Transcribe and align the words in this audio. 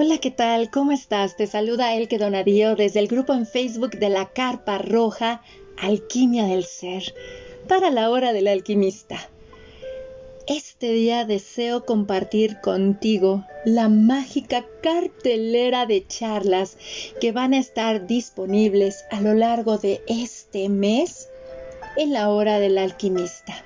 Hola, 0.00 0.18
¿qué 0.18 0.30
tal? 0.30 0.70
¿Cómo 0.70 0.92
estás? 0.92 1.36
Te 1.36 1.48
saluda 1.48 1.96
Elke 1.96 2.18
Donadío 2.18 2.76
desde 2.76 3.00
el 3.00 3.08
grupo 3.08 3.34
en 3.34 3.46
Facebook 3.46 3.98
de 3.98 4.08
la 4.08 4.26
Carpa 4.26 4.78
Roja 4.78 5.42
Alquimia 5.76 6.44
del 6.44 6.62
Ser 6.62 7.12
para 7.66 7.90
la 7.90 8.08
hora 8.08 8.32
del 8.32 8.46
alquimista. 8.46 9.28
Este 10.46 10.92
día 10.92 11.24
deseo 11.24 11.84
compartir 11.84 12.60
contigo 12.60 13.44
la 13.64 13.88
mágica 13.88 14.64
cartelera 14.84 15.84
de 15.84 16.06
charlas 16.06 16.76
que 17.20 17.32
van 17.32 17.52
a 17.52 17.58
estar 17.58 18.06
disponibles 18.06 19.04
a 19.10 19.20
lo 19.20 19.34
largo 19.34 19.78
de 19.78 20.00
este 20.06 20.68
mes 20.68 21.28
en 21.96 22.12
la 22.12 22.28
hora 22.28 22.60
del 22.60 22.78
alquimista. 22.78 23.64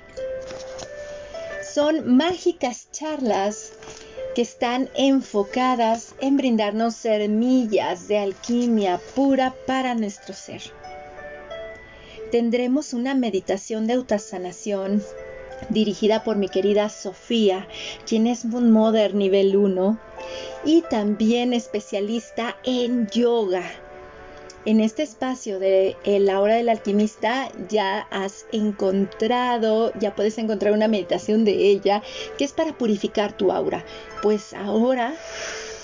Son 1.61 2.17
mágicas 2.17 2.87
charlas 2.91 3.73
que 4.33 4.41
están 4.41 4.89
enfocadas 4.95 6.15
en 6.19 6.37
brindarnos 6.37 6.95
semillas 6.95 8.07
de 8.07 8.17
alquimia 8.17 8.99
pura 9.15 9.55
para 9.67 9.95
nuestro 9.95 10.33
ser. 10.33 10.61
Tendremos 12.31 12.93
una 12.93 13.13
meditación 13.13 13.85
de 13.85 13.93
autosanación 13.93 15.03
dirigida 15.69 16.23
por 16.23 16.35
mi 16.35 16.49
querida 16.49 16.89
Sofía, 16.89 17.67
quien 18.07 18.27
es 18.27 18.43
Moon 18.43 18.71
Mother 18.71 19.13
nivel 19.13 19.55
1 19.55 19.99
y 20.65 20.81
también 20.83 21.53
especialista 21.53 22.57
en 22.63 23.07
yoga 23.07 23.63
en 24.65 24.79
este 24.79 25.03
espacio 25.03 25.59
de 25.59 25.97
eh, 26.03 26.19
la 26.19 26.39
hora 26.39 26.55
del 26.55 26.69
alquimista 26.69 27.51
ya 27.69 28.07
has 28.11 28.45
encontrado, 28.51 29.91
ya 29.99 30.15
puedes 30.15 30.37
encontrar 30.37 30.73
una 30.73 30.87
meditación 30.87 31.43
de 31.43 31.51
ella 31.51 32.01
que 32.37 32.45
es 32.45 32.53
para 32.53 32.77
purificar 32.77 33.35
tu 33.35 33.51
aura. 33.51 33.83
Pues 34.21 34.53
ahora, 34.53 35.15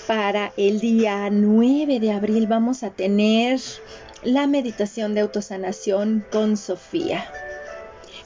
para 0.06 0.52
el 0.56 0.80
día 0.80 1.28
9 1.30 2.00
de 2.00 2.12
abril, 2.12 2.46
vamos 2.46 2.82
a 2.82 2.90
tener 2.90 3.60
la 4.22 4.46
meditación 4.46 5.14
de 5.14 5.20
autosanación 5.20 6.24
con 6.30 6.56
Sofía. 6.56 7.30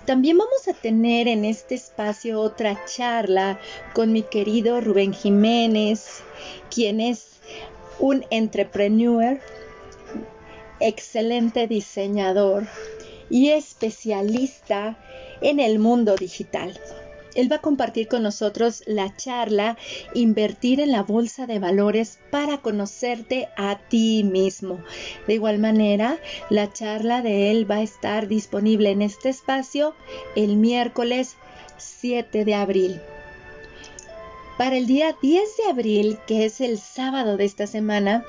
También 0.06 0.36
vamos 0.36 0.68
a 0.68 0.74
tener 0.74 1.28
en 1.28 1.44
este 1.44 1.74
espacio 1.74 2.40
otra 2.40 2.84
charla 2.84 3.58
con 3.94 4.12
mi 4.12 4.22
querido 4.22 4.80
Rubén 4.80 5.14
Jiménez, 5.14 6.22
quien 6.70 7.00
es 7.00 7.40
un 7.98 8.24
entrepreneur 8.30 9.40
excelente 10.80 11.66
diseñador 11.66 12.66
y 13.30 13.50
especialista 13.50 14.98
en 15.40 15.60
el 15.60 15.78
mundo 15.78 16.16
digital. 16.16 16.78
Él 17.34 17.50
va 17.50 17.56
a 17.56 17.60
compartir 17.60 18.06
con 18.06 18.22
nosotros 18.22 18.82
la 18.86 19.14
charla 19.16 19.76
Invertir 20.14 20.80
en 20.80 20.92
la 20.92 21.02
bolsa 21.02 21.46
de 21.46 21.58
valores 21.58 22.20
para 22.30 22.58
conocerte 22.58 23.48
a 23.56 23.78
ti 23.88 24.22
mismo. 24.24 24.78
De 25.26 25.34
igual 25.34 25.58
manera, 25.58 26.18
la 26.48 26.72
charla 26.72 27.22
de 27.22 27.50
él 27.50 27.68
va 27.68 27.76
a 27.76 27.82
estar 27.82 28.28
disponible 28.28 28.90
en 28.90 29.02
este 29.02 29.30
espacio 29.30 29.94
el 30.36 30.56
miércoles 30.56 31.36
7 31.76 32.44
de 32.44 32.54
abril. 32.54 33.00
Para 34.56 34.76
el 34.76 34.86
día 34.86 35.16
10 35.20 35.56
de 35.56 35.70
abril, 35.70 36.18
que 36.28 36.44
es 36.44 36.60
el 36.60 36.78
sábado 36.78 37.36
de 37.36 37.44
esta 37.44 37.66
semana, 37.66 38.24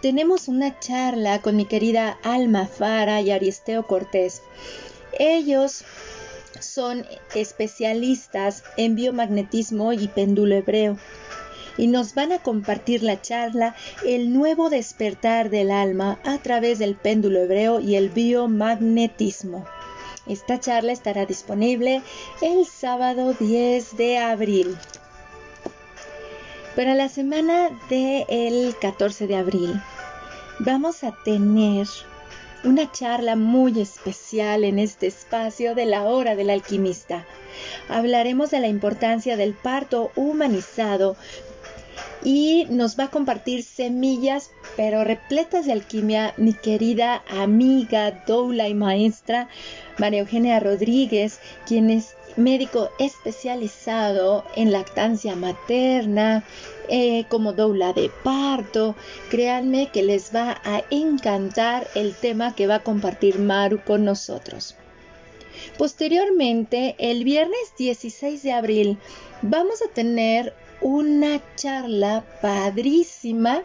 tenemos 0.00 0.48
una 0.48 0.78
charla 0.78 1.42
con 1.42 1.56
mi 1.56 1.64
querida 1.64 2.18
Alma 2.22 2.66
Fara 2.66 3.20
y 3.20 3.30
Aristeo 3.30 3.86
Cortés. 3.86 4.42
Ellos 5.18 5.84
son 6.60 7.04
especialistas 7.34 8.62
en 8.76 8.94
biomagnetismo 8.94 9.92
y 9.92 10.08
péndulo 10.08 10.56
hebreo 10.56 10.96
y 11.76 11.86
nos 11.86 12.14
van 12.14 12.32
a 12.32 12.40
compartir 12.40 13.02
la 13.02 13.22
charla 13.22 13.74
El 14.04 14.32
nuevo 14.32 14.68
despertar 14.68 15.48
del 15.48 15.70
alma 15.70 16.18
a 16.24 16.38
través 16.38 16.78
del 16.78 16.96
péndulo 16.96 17.40
hebreo 17.40 17.80
y 17.80 17.94
el 17.94 18.10
biomagnetismo. 18.10 19.64
Esta 20.26 20.60
charla 20.60 20.92
estará 20.92 21.24
disponible 21.24 22.02
el 22.42 22.66
sábado 22.66 23.32
10 23.32 23.96
de 23.96 24.18
abril. 24.18 24.76
Para 26.78 26.94
la 26.94 27.08
semana 27.08 27.70
del 27.90 28.72
14 28.80 29.26
de 29.26 29.34
abril 29.34 29.82
vamos 30.60 31.02
a 31.02 31.10
tener 31.24 31.88
una 32.62 32.92
charla 32.92 33.34
muy 33.34 33.80
especial 33.80 34.62
en 34.62 34.78
este 34.78 35.08
espacio 35.08 35.74
de 35.74 35.86
la 35.86 36.04
hora 36.04 36.36
del 36.36 36.50
alquimista. 36.50 37.26
Hablaremos 37.88 38.52
de 38.52 38.60
la 38.60 38.68
importancia 38.68 39.36
del 39.36 39.54
parto 39.54 40.12
humanizado 40.14 41.16
y 42.22 42.68
nos 42.70 42.96
va 42.96 43.06
a 43.06 43.10
compartir 43.10 43.64
semillas 43.64 44.52
pero 44.76 45.02
repletas 45.02 45.66
de 45.66 45.72
alquimia 45.72 46.32
mi 46.36 46.54
querida 46.54 47.24
amiga, 47.28 48.22
doula 48.24 48.68
y 48.68 48.74
maestra 48.74 49.48
María 49.98 50.20
Eugenia 50.20 50.60
Rodríguez, 50.60 51.40
quien 51.66 51.90
es 51.90 52.14
médico 52.38 52.90
especializado 52.98 54.44
en 54.56 54.72
lactancia 54.72 55.36
materna, 55.36 56.44
eh, 56.88 57.24
como 57.28 57.52
doula 57.52 57.92
de 57.92 58.10
parto. 58.22 58.94
Créanme 59.28 59.90
que 59.92 60.02
les 60.02 60.34
va 60.34 60.60
a 60.64 60.82
encantar 60.90 61.86
el 61.94 62.14
tema 62.14 62.54
que 62.54 62.66
va 62.66 62.76
a 62.76 62.82
compartir 62.82 63.38
Maru 63.38 63.80
con 63.84 64.04
nosotros. 64.04 64.74
Posteriormente, 65.76 66.94
el 66.98 67.24
viernes 67.24 67.74
16 67.76 68.42
de 68.42 68.52
abril, 68.52 68.98
vamos 69.42 69.82
a 69.82 69.92
tener 69.92 70.54
una 70.80 71.40
charla 71.56 72.24
padrísima 72.40 73.62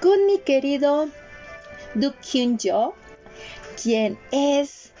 con 0.00 0.26
mi 0.26 0.38
querido 0.38 1.08
Duk 1.94 2.14
Hyun 2.20 2.58
Jo, 2.62 2.94
quien 3.82 4.18
es 4.30 4.92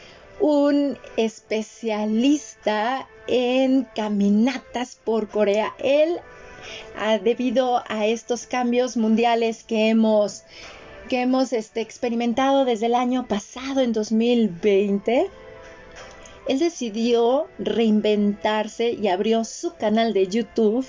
un 0.44 0.98
especialista 1.16 3.08
en 3.26 3.84
caminatas 3.96 5.00
por 5.02 5.28
Corea. 5.28 5.74
Él, 5.78 6.20
debido 7.22 7.82
a 7.88 8.04
estos 8.04 8.46
cambios 8.46 8.98
mundiales 8.98 9.64
que 9.64 9.88
hemos, 9.88 10.44
que 11.08 11.22
hemos 11.22 11.54
este, 11.54 11.80
experimentado 11.80 12.66
desde 12.66 12.86
el 12.86 12.94
año 12.94 13.26
pasado, 13.26 13.80
en 13.80 13.94
2020, 13.94 15.30
él 16.46 16.58
decidió 16.58 17.48
reinventarse 17.58 18.90
y 18.90 19.08
abrió 19.08 19.44
su 19.44 19.74
canal 19.76 20.12
de 20.12 20.26
YouTube 20.26 20.86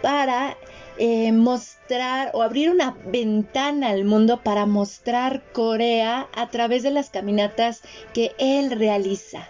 para 0.00 0.56
eh, 0.98 1.32
mostrar 1.32 2.30
o 2.34 2.42
abrir 2.42 2.70
una 2.70 2.96
ventana 3.06 3.90
al 3.90 4.04
mundo 4.04 4.42
para 4.42 4.66
mostrar 4.66 5.42
Corea 5.52 6.28
a 6.34 6.48
través 6.48 6.82
de 6.82 6.90
las 6.90 7.10
caminatas 7.10 7.82
que 8.14 8.32
él 8.38 8.70
realiza. 8.70 9.48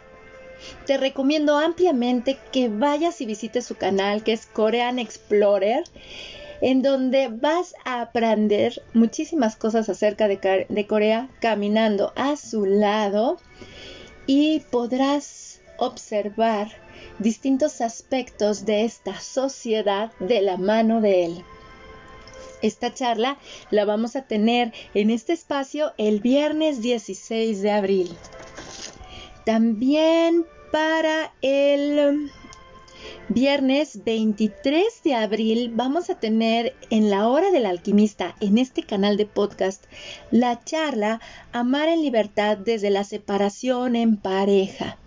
Te 0.86 0.96
recomiendo 0.96 1.56
ampliamente 1.58 2.38
que 2.52 2.68
vayas 2.68 3.20
y 3.20 3.26
visites 3.26 3.66
su 3.66 3.76
canal 3.76 4.24
que 4.24 4.32
es 4.32 4.46
Korean 4.46 4.98
Explorer 4.98 5.84
en 6.60 6.82
donde 6.82 7.28
vas 7.28 7.74
a 7.84 8.00
aprender 8.00 8.82
muchísimas 8.94 9.56
cosas 9.56 9.88
acerca 9.88 10.28
de, 10.28 10.66
de, 10.68 10.86
Corea 10.86 11.28
caminando 11.40 12.12
a 12.16 12.36
su 12.36 12.64
lado 12.64 13.38
y 14.26 14.60
podrás 14.70 15.60
observar 15.76 16.85
distintos 17.19 17.81
aspectos 17.81 18.65
de 18.66 18.84
esta 18.84 19.19
sociedad 19.21 20.12
de 20.19 20.43
la 20.43 20.56
mano 20.56 21.00
de 21.00 21.25
él. 21.25 21.44
Esta 22.62 22.93
charla 22.93 23.38
la 23.71 23.84
vamos 23.84 24.16
a 24.16 24.22
tener 24.22 24.72
en 24.94 25.10
este 25.10 25.32
espacio 25.32 25.93
el 25.99 26.21
viernes 26.21 26.81
16 26.81 27.63
de 27.63 27.71
abril. 27.71 28.16
También 29.45 30.47
para 30.72 31.33
el 31.42 32.30
viernes 33.28 34.04
23 34.04 34.84
de 35.04 35.15
abril 35.15 35.71
vamos 35.74 36.10
a 36.10 36.19
tener 36.19 36.74
en 36.91 37.10
la 37.10 37.28
hora 37.28 37.51
del 37.51 37.66
alquimista 37.66 38.34
en 38.41 38.59
este 38.59 38.83
canal 38.83 39.16
de 39.16 39.27
podcast 39.27 39.84
la 40.30 40.65
charla 40.65 41.21
Amar 41.53 41.89
en 41.89 42.03
libertad 42.03 42.57
desde 42.57 42.91
la 42.91 43.04
separación 43.04 43.97
en 43.97 44.16
pareja. 44.16 44.98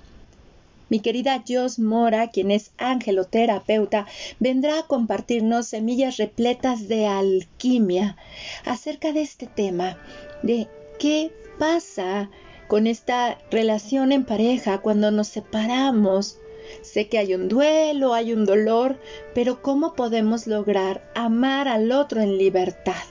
Mi 0.90 1.00
querida 1.00 1.44
Jos 1.48 1.80
Mora, 1.80 2.30
quien 2.30 2.50
es 2.52 2.72
angeloterapeuta, 2.78 4.08
vendrá 4.40 4.80
a 4.80 4.88
compartirnos 4.88 5.68
semillas 5.68 6.18
repletas 6.18 6.88
de 6.88 7.06
alquimia 7.06 8.18
acerca 8.66 9.14
de 9.14 9.22
este 9.22 9.46
tema, 9.46 9.98
de 10.42 10.68
qué 10.98 11.32
pasa 11.60 12.30
con 12.68 12.88
esta 12.88 13.38
relación 13.52 14.12
en 14.12 14.26
pareja 14.26 14.80
cuando 14.80 15.12
nos 15.12 15.28
separamos. 15.28 16.40
Sé 16.82 17.08
que 17.08 17.18
hay 17.18 17.34
un 17.34 17.50
duelo, 17.50 18.14
hay 18.14 18.34
un 18.34 18.46
dolor, 18.46 19.00
pero 19.34 19.62
¿cómo 19.62 19.96
podemos 19.96 20.48
lograr 20.48 21.12
amar 21.16 21.68
al 21.68 21.92
otro 21.92 22.22
en 22.22 22.38
libertad? 22.38 23.04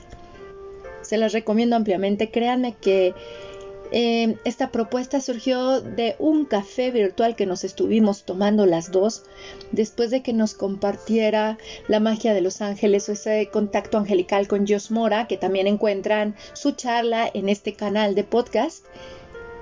Se 1.01 1.17
las 1.17 1.33
recomiendo 1.33 1.75
ampliamente, 1.75 2.29
créanme 2.29 2.75
que 2.75 3.13
Eh, 3.91 4.37
esta 4.45 4.71
propuesta 4.71 5.19
surgió 5.19 5.81
de 5.81 6.15
un 6.19 6.45
café 6.45 6.91
virtual 6.91 7.35
que 7.35 7.47
nos 7.47 7.63
estuvimos 7.63 8.23
tomando 8.23 8.67
las 8.67 8.91
dos 8.91 9.23
después 9.71 10.11
de 10.11 10.21
que 10.21 10.31
nos 10.31 10.53
compartiera 10.53 11.57
la 11.87 11.99
magia 11.99 12.33
de 12.33 12.41
los 12.41 12.61
ángeles 12.61 13.09
o 13.09 13.13
ese 13.13 13.49
contacto 13.51 13.97
angelical 13.97 14.47
con 14.47 14.65
Dios 14.65 14.91
Mora, 14.91 15.27
que 15.27 15.37
también 15.37 15.65
encuentran 15.65 16.35
su 16.53 16.73
charla 16.73 17.29
en 17.33 17.49
este 17.49 17.73
canal 17.73 18.13
de 18.13 18.23
podcast. 18.23 18.85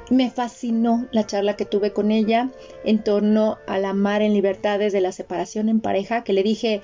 Me 0.10 0.30
fascinó 0.30 1.08
la 1.12 1.26
charla 1.26 1.58
que 1.58 1.66
tuve 1.66 1.92
con 1.92 2.12
ella 2.12 2.50
en 2.86 3.04
torno 3.04 3.58
al 3.68 3.84
amar 3.84 4.22
en 4.22 4.34
libertad 4.34 4.80
desde 4.80 5.02
la 5.02 5.12
separación 5.12 5.68
en 5.68 5.82
pareja, 5.82 6.24
que 6.24 6.32
le 6.32 6.44
dije, 6.44 6.82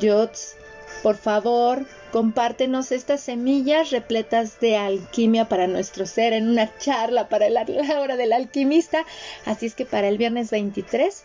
Jots, 0.00 0.56
por 1.02 1.16
favor, 1.16 1.84
compártenos 2.12 2.92
estas 2.92 3.20
semillas 3.20 3.90
repletas 3.90 4.60
de 4.60 4.76
alquimia 4.76 5.48
para 5.48 5.66
nuestro 5.66 6.06
ser 6.06 6.32
en 6.32 6.48
una 6.48 6.76
charla 6.78 7.28
para 7.28 7.50
la, 7.50 7.64
hora 8.00 8.16
del 8.16 8.32
alquimista. 8.32 9.04
Así 9.44 9.66
es 9.66 9.74
que 9.74 9.84
para 9.84 10.08
el 10.08 10.18
viernes 10.18 10.50
23 10.50 11.24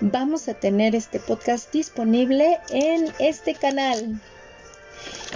vamos 0.00 0.48
a 0.48 0.54
tener 0.54 0.94
este 0.94 1.18
podcast 1.18 1.72
disponible 1.72 2.58
en 2.70 3.12
este 3.18 3.54
canal. 3.54 4.20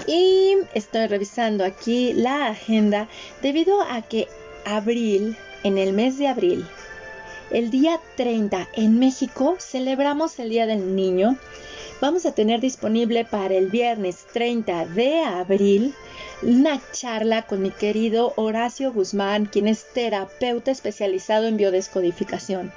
Y 0.06 0.56
estoy 0.74 1.06
revisando 1.06 1.64
aquí 1.64 2.12
la 2.12 2.48
agenda 2.48 3.08
debido 3.42 3.82
a 3.82 4.02
que 4.02 4.28
abril, 4.64 5.36
en 5.64 5.78
el 5.78 5.92
mes 5.92 6.18
de 6.18 6.28
abril, 6.28 6.66
el 7.50 7.70
día 7.70 8.00
30 8.16 8.68
en 8.74 8.98
México 8.98 9.56
celebramos 9.60 10.38
el 10.38 10.48
Día 10.48 10.66
del 10.66 10.96
Niño 10.96 11.36
vamos 12.02 12.26
a 12.26 12.32
tener 12.32 12.60
disponible 12.60 13.24
para 13.24 13.54
el 13.54 13.68
viernes 13.68 14.26
30 14.32 14.86
de 14.86 15.20
abril 15.20 15.94
una 16.42 16.80
charla 16.90 17.42
con 17.42 17.62
mi 17.62 17.70
querido 17.70 18.32
Horacio 18.34 18.92
Guzmán, 18.92 19.46
quien 19.46 19.68
es 19.68 19.86
terapeuta 19.94 20.72
especializado 20.72 21.46
en 21.46 21.56
biodescodificación. 21.56 22.72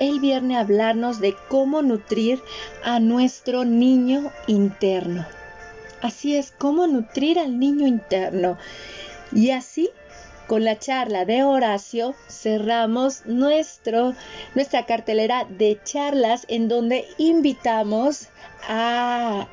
Él 0.00 0.18
viene 0.18 0.56
a 0.56 0.62
hablarnos 0.62 1.20
de 1.20 1.36
cómo 1.48 1.80
nutrir 1.82 2.42
a 2.82 2.98
nuestro 2.98 3.64
niño 3.64 4.32
interno. 4.48 5.24
Así 6.02 6.34
es, 6.36 6.50
cómo 6.50 6.88
nutrir 6.88 7.38
al 7.38 7.60
niño 7.60 7.86
interno. 7.86 8.58
Y 9.32 9.50
así 9.50 9.90
con 10.46 10.64
la 10.64 10.78
charla 10.78 11.24
de 11.24 11.42
Horacio 11.42 12.14
cerramos 12.28 13.26
nuestro, 13.26 14.14
nuestra 14.54 14.86
cartelera 14.86 15.46
de 15.48 15.80
charlas 15.84 16.44
en 16.48 16.68
donde 16.68 17.06
invitamos 17.18 18.28
a 18.68 19.48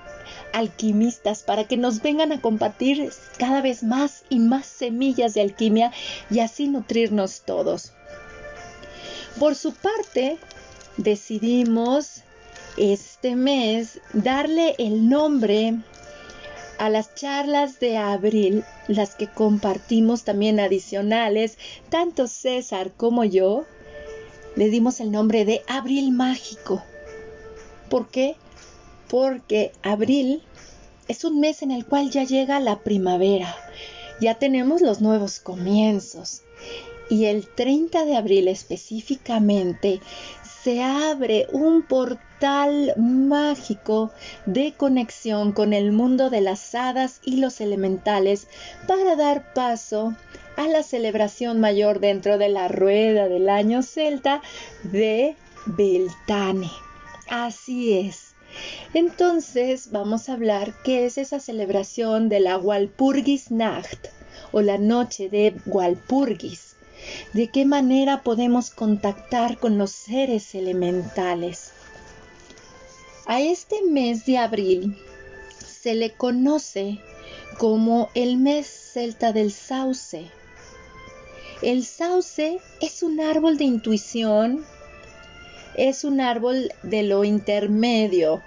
alquimistas 0.54 1.44
para 1.44 1.66
que 1.66 1.78
nos 1.78 2.02
vengan 2.02 2.32
a 2.32 2.42
compartir 2.42 3.10
cada 3.38 3.62
vez 3.62 3.84
más 3.84 4.24
y 4.30 4.40
más 4.40 4.66
semillas 4.66 5.34
de 5.34 5.42
alquimia 5.42 5.92
y 6.30 6.40
así 6.40 6.68
nutrirnos 6.68 7.42
todos. 7.42 7.94
Por 9.40 9.56
su 9.56 9.74
parte, 9.74 10.38
decidimos 10.98 12.22
este 12.78 13.36
mes 13.36 14.00
darle 14.14 14.76
el 14.78 15.10
nombre 15.10 15.80
a 16.82 16.90
las 16.90 17.14
charlas 17.14 17.80
de 17.80 17.98
abril, 17.98 18.64
las 18.88 19.14
que 19.14 19.28
compartimos 19.28 20.24
también 20.24 20.60
adicionales, 20.60 21.60
tanto 21.90 22.28
César 22.28 22.92
como 22.98 23.24
yo, 23.24 23.66
le 24.56 24.68
dimos 24.70 25.00
el 25.00 25.12
nombre 25.12 25.46
de 25.46 25.62
Abril 25.68 26.12
Mágico. 26.12 26.82
¿Por 27.88 28.10
qué? 28.10 28.36
Porque 29.12 29.74
abril 29.84 30.42
es 31.08 31.24
un 31.24 31.40
mes 31.40 31.62
en 31.62 31.70
el 31.70 31.86
cual 31.86 32.10
ya 32.10 32.24
llega 32.24 32.60
la 32.60 32.80
primavera, 32.80 33.56
ya 34.20 34.40
tenemos 34.40 34.82
los 34.82 35.02
nuevos 35.02 35.40
comienzos. 35.40 36.42
Y 37.12 37.26
el 37.26 37.46
30 37.46 38.06
de 38.06 38.16
abril 38.16 38.48
específicamente 38.48 40.00
se 40.64 40.82
abre 40.82 41.46
un 41.52 41.82
portal 41.82 42.94
mágico 42.96 44.12
de 44.46 44.72
conexión 44.78 45.52
con 45.52 45.74
el 45.74 45.92
mundo 45.92 46.30
de 46.30 46.40
las 46.40 46.74
hadas 46.74 47.20
y 47.26 47.36
los 47.36 47.60
elementales 47.60 48.48
para 48.88 49.18
dar 49.18 49.54
paso 49.54 50.16
a 50.56 50.70
la 50.70 50.84
celebración 50.84 51.60
mayor 51.60 52.00
dentro 52.00 52.38
de 52.38 52.48
la 52.48 52.70
rueda 52.70 53.28
del 53.28 53.50
año 53.50 53.84
celta 53.84 54.42
de 54.84 55.36
Beltane. 55.66 56.72
Así 57.28 57.92
es. 57.92 58.36
Entonces 58.94 59.92
vamos 59.92 60.30
a 60.30 60.34
hablar 60.36 60.74
qué 60.86 61.06
es 61.08 61.18
esa 61.18 61.42
celebración 61.42 62.30
de 62.30 62.40
la 62.40 62.58
Walpurgis 62.58 63.52
Nacht 63.52 64.08
o 64.54 64.62
la 64.62 64.78
noche 64.78 65.28
de 65.28 65.56
Walpurgis 65.66 66.78
de 67.34 67.50
qué 67.50 67.66
manera 67.66 68.24
podemos 68.24 68.70
contactar 68.70 69.58
con 69.58 69.78
los 69.78 69.92
seres 69.92 70.56
elementales. 70.56 71.72
A 73.26 73.42
este 73.42 73.82
mes 73.84 74.26
de 74.26 74.38
abril 74.38 74.98
se 75.66 75.96
le 75.96 76.12
conoce 76.12 77.00
como 77.58 78.10
el 78.14 78.38
mes 78.38 78.68
celta 78.68 79.34
del 79.34 79.52
sauce. 79.52 80.30
El 81.62 81.86
sauce 81.86 82.60
es 82.82 83.04
un 83.04 83.20
árbol 83.20 83.58
de 83.58 83.66
intuición, 83.66 84.66
es 85.76 86.04
un 86.04 86.20
árbol 86.20 86.72
de 86.84 87.04
lo 87.04 87.24
intermedio, 87.24 88.42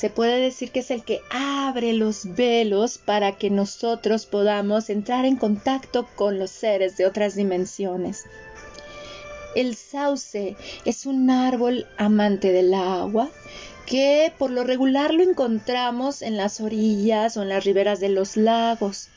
se 0.00 0.08
puede 0.08 0.40
decir 0.40 0.70
que 0.70 0.80
es 0.80 0.90
el 0.90 1.04
que 1.04 1.20
abre 1.28 1.92
los 1.92 2.34
velos 2.34 2.96
para 2.96 3.36
que 3.36 3.50
nosotros 3.50 4.24
podamos 4.24 4.88
entrar 4.88 5.26
en 5.26 5.36
contacto 5.36 6.08
con 6.16 6.38
los 6.38 6.50
seres 6.50 6.96
de 6.96 7.04
otras 7.04 7.34
dimensiones. 7.34 8.24
El 9.54 9.74
sauce 9.74 10.56
es 10.86 11.04
un 11.04 11.28
árbol 11.28 11.86
amante 11.98 12.50
del 12.50 12.72
agua 12.72 13.28
que 13.84 14.32
por 14.38 14.50
lo 14.50 14.64
regular 14.64 15.12
lo 15.12 15.22
encontramos 15.22 16.22
en 16.22 16.38
las 16.38 16.62
orillas 16.62 17.36
o 17.36 17.42
en 17.42 17.50
las 17.50 17.64
riberas 17.66 18.00
de 18.00 18.08
los 18.08 18.38
lagos. 18.38 19.08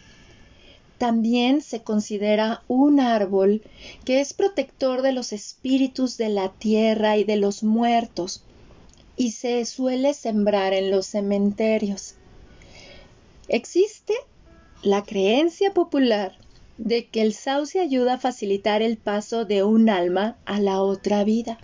También 0.97 1.61
se 1.61 1.81
considera 1.81 2.61
un 2.67 2.99
árbol 2.99 3.61
que 4.03 4.19
es 4.19 4.33
protector 4.33 5.01
de 5.01 5.13
los 5.13 5.31
espíritus 5.31 6.17
de 6.17 6.27
la 6.27 6.49
tierra 6.49 7.15
y 7.15 7.23
de 7.23 7.37
los 7.37 7.63
muertos 7.63 8.43
y 9.15 9.31
se 9.31 9.63
suele 9.65 10.13
sembrar 10.13 10.73
en 10.73 10.91
los 10.91 11.05
cementerios. 11.05 12.15
Existe 13.47 14.13
la 14.81 15.03
creencia 15.03 15.73
popular 15.73 16.37
de 16.77 17.07
que 17.07 17.21
el 17.21 17.33
sauce 17.33 17.79
ayuda 17.79 18.15
a 18.15 18.19
facilitar 18.19 18.81
el 18.81 18.97
paso 18.97 19.45
de 19.45 19.63
un 19.63 19.89
alma 19.89 20.37
a 20.45 20.59
la 20.59 20.81
otra 20.81 21.23
vida. 21.23 21.57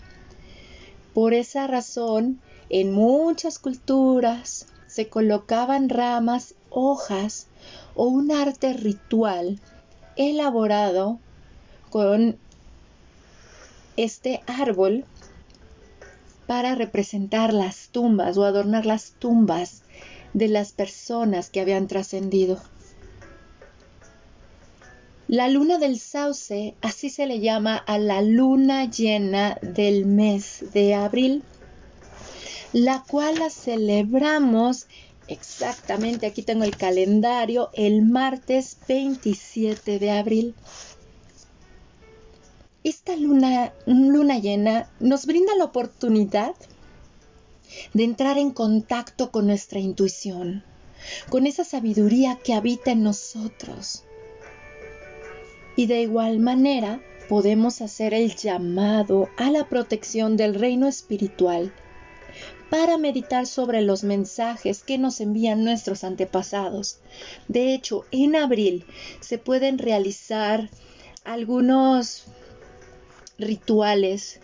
Por 1.13 1.33
esa 1.33 1.67
razón, 1.67 2.39
en 2.69 2.91
muchas 2.91 3.57
culturas 3.59 4.67
se 4.87 5.07
colocaban 5.07 5.89
ramas, 5.89 6.55
hojas 6.69 7.47
o 7.95 8.05
un 8.05 8.31
arte 8.31 8.73
ritual 8.73 9.59
elaborado 10.15 11.19
con 11.89 12.37
este 13.97 14.41
árbol 14.45 15.05
para 16.49 16.73
representar 16.73 17.53
las 17.53 17.89
tumbas 17.89 18.35
o 18.35 18.43
adornar 18.43 18.87
las 18.87 19.11
tumbas 19.19 19.83
de 20.33 20.47
las 20.47 20.71
personas 20.71 21.51
que 21.51 21.61
habían 21.61 21.85
trascendido. 21.85 22.59
La 25.27 25.47
luna 25.47 25.77
del 25.77 25.99
sauce, 25.99 26.73
así 26.81 27.11
se 27.11 27.27
le 27.27 27.39
llama 27.39 27.75
a 27.77 27.99
la 27.99 28.23
luna 28.23 28.89
llena 28.89 29.59
del 29.61 30.07
mes 30.07 30.65
de 30.73 30.95
abril, 30.95 31.43
la 32.73 33.03
cual 33.07 33.37
la 33.37 33.51
celebramos 33.51 34.87
exactamente, 35.27 36.25
aquí 36.25 36.41
tengo 36.41 36.63
el 36.63 36.75
calendario, 36.75 37.69
el 37.75 38.01
martes 38.01 38.75
27 38.87 39.99
de 39.99 40.09
abril. 40.09 40.55
Esta 42.83 43.15
luna, 43.17 43.73
luna 43.85 44.39
llena 44.39 44.89
nos 45.01 45.25
brinda 45.25 45.53
la 45.55 45.65
oportunidad 45.65 46.55
de 47.93 48.05
entrar 48.05 48.37
en 48.37 48.51
contacto 48.51 49.31
con 49.31 49.47
nuestra 49.47 49.79
intuición, 49.79 50.63
con 51.29 51.45
esa 51.45 51.65
sabiduría 51.65 52.39
que 52.41 52.53
habita 52.53 52.91
en 52.91 53.03
nosotros. 53.03 54.03
Y 55.75 55.87
de 55.87 56.01
igual 56.03 56.39
manera 56.39 57.01
podemos 57.27 57.81
hacer 57.81 58.13
el 58.13 58.33
llamado 58.35 59.27
a 59.35 59.51
la 59.51 59.67
protección 59.67 60.37
del 60.37 60.55
reino 60.55 60.87
espiritual 60.87 61.73
para 62.69 62.97
meditar 62.97 63.45
sobre 63.45 63.81
los 63.81 64.05
mensajes 64.05 64.83
que 64.83 64.97
nos 64.97 65.19
envían 65.19 65.65
nuestros 65.65 66.05
antepasados. 66.05 66.99
De 67.49 67.73
hecho, 67.73 68.05
en 68.11 68.37
abril 68.37 68.85
se 69.19 69.37
pueden 69.37 69.79
realizar 69.79 70.69
algunos 71.25 72.25
rituales 73.39 74.39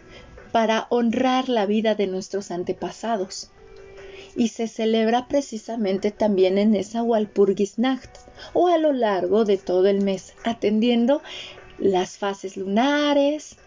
para 0.52 0.88
honrar 0.90 1.50
la 1.50 1.66
vida 1.66 1.96
de 1.96 2.08
nuestros 2.08 2.52
antepasados. 2.52 3.52
Y 4.36 4.50
se 4.50 4.68
celebra 4.68 5.28
precisamente 5.28 6.12
también 6.12 6.58
en 6.58 6.76
esa 6.76 7.04
Walpurgisnacht 7.04 8.18
o 8.54 8.68
a 8.68 8.78
lo 8.78 8.92
largo 8.92 9.46
de 9.46 9.58
todo 9.58 9.88
el 9.88 10.02
mes, 10.02 10.34
atendiendo 10.44 11.22
las 11.78 12.18
fases 12.18 12.58
lunares, 12.58 13.58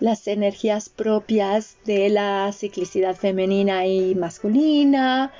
las 0.00 0.26
energías 0.28 0.88
propias 0.88 1.76
de 1.84 2.08
la 2.10 2.50
ciclicidad 2.52 3.16
femenina 3.16 3.86
y 3.86 4.14
masculina, 4.14 5.32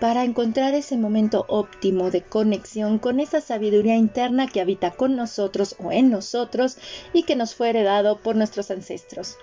para 0.00 0.24
encontrar 0.24 0.74
ese 0.74 0.96
momento 0.96 1.44
óptimo 1.48 2.10
de 2.10 2.22
conexión 2.22 2.98
con 2.98 3.20
esa 3.20 3.40
sabiduría 3.40 3.96
interna 3.96 4.48
que 4.48 4.60
habita 4.60 4.90
con 4.90 5.14
nosotros 5.14 5.76
o 5.78 5.92
en 5.92 6.10
nosotros 6.10 6.78
y 7.12 7.24
que 7.24 7.36
nos 7.36 7.54
fue 7.54 7.68
heredado 7.70 8.18
por 8.18 8.34
nuestros 8.34 8.70
ancestros. 8.70 9.36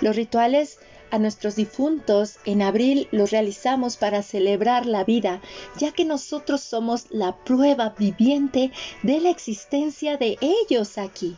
Los 0.00 0.16
rituales 0.16 0.78
a 1.10 1.18
nuestros 1.18 1.54
difuntos 1.54 2.38
en 2.44 2.60
abril 2.60 3.06
los 3.12 3.30
realizamos 3.30 3.96
para 3.96 4.22
celebrar 4.22 4.84
la 4.84 5.04
vida, 5.04 5.40
ya 5.78 5.92
que 5.92 6.04
nosotros 6.04 6.60
somos 6.60 7.06
la 7.10 7.36
prueba 7.44 7.94
viviente 7.96 8.72
de 9.04 9.20
la 9.20 9.30
existencia 9.30 10.16
de 10.16 10.38
ellos 10.40 10.98
aquí. 10.98 11.36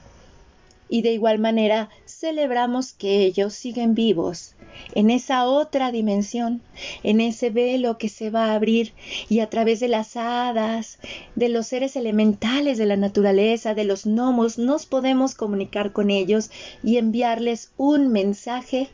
Y 0.88 1.02
de 1.02 1.12
igual 1.12 1.38
manera 1.38 1.90
celebramos 2.04 2.92
que 2.92 3.24
ellos 3.24 3.54
siguen 3.54 3.94
vivos 3.94 4.56
en 4.94 5.10
esa 5.10 5.46
otra 5.46 5.92
dimensión, 5.92 6.62
en 7.02 7.20
ese 7.20 7.50
velo 7.50 7.98
que 7.98 8.08
se 8.08 8.30
va 8.30 8.46
a 8.46 8.54
abrir 8.54 8.92
y 9.28 9.40
a 9.40 9.50
través 9.50 9.80
de 9.80 9.88
las 9.88 10.16
hadas, 10.16 10.98
de 11.34 11.48
los 11.48 11.66
seres 11.66 11.96
elementales 11.96 12.78
de 12.78 12.86
la 12.86 12.96
naturaleza, 12.96 13.74
de 13.74 13.84
los 13.84 14.06
gnomos, 14.06 14.58
nos 14.58 14.86
podemos 14.86 15.34
comunicar 15.34 15.92
con 15.92 16.10
ellos 16.10 16.50
y 16.82 16.98
enviarles 16.98 17.72
un 17.76 18.08
mensaje 18.08 18.88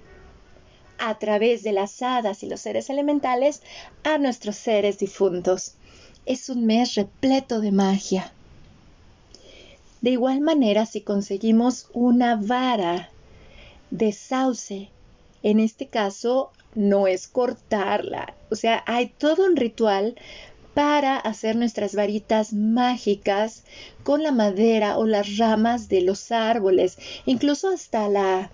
a 0.99 1.19
través 1.19 1.63
de 1.63 1.73
las 1.73 2.01
hadas 2.03 2.43
y 2.43 2.49
los 2.49 2.61
seres 2.61 2.91
elementales 2.91 3.63
a 4.05 4.19
nuestros 4.19 4.57
seres 4.57 4.99
difuntos. 4.99 5.75
Es 6.27 6.49
un 6.49 6.65
mes 6.65 6.95
repleto 6.95 7.61
de 7.61 7.73
magia. 7.73 8.33
De 10.03 10.11
igual 10.11 10.41
manera, 10.41 10.85
si 10.85 11.01
conseguimos 11.01 11.89
una 11.93 12.35
vara 12.35 13.11
de 13.91 14.11
sauce, 14.13 14.91
en 15.45 15.61
este 15.61 15.87
caso 15.87 16.51
no 16.75 17.07
es 17.07 17.29
cortarla, 17.29 18.35
o 18.51 18.57
sea, 18.57 18.83
hay 18.87 19.13
todo 19.17 19.47
un 19.47 19.55
ritual 19.55 20.17
para 20.75 21.17
hacer 21.19 21.55
nuestras 21.55 21.95
varitas 21.95 22.53
mágicas 22.53 23.63
con 24.03 24.25
la 24.25 24.33
madera 24.33 24.99
o 24.99 25.07
las 25.07 25.37
ramas 25.39 25.89
de 25.89 26.01
los 26.01 26.33
árboles, 26.33 26.99
incluso 27.25 27.69
hasta 27.69 28.09
la, 28.09 28.51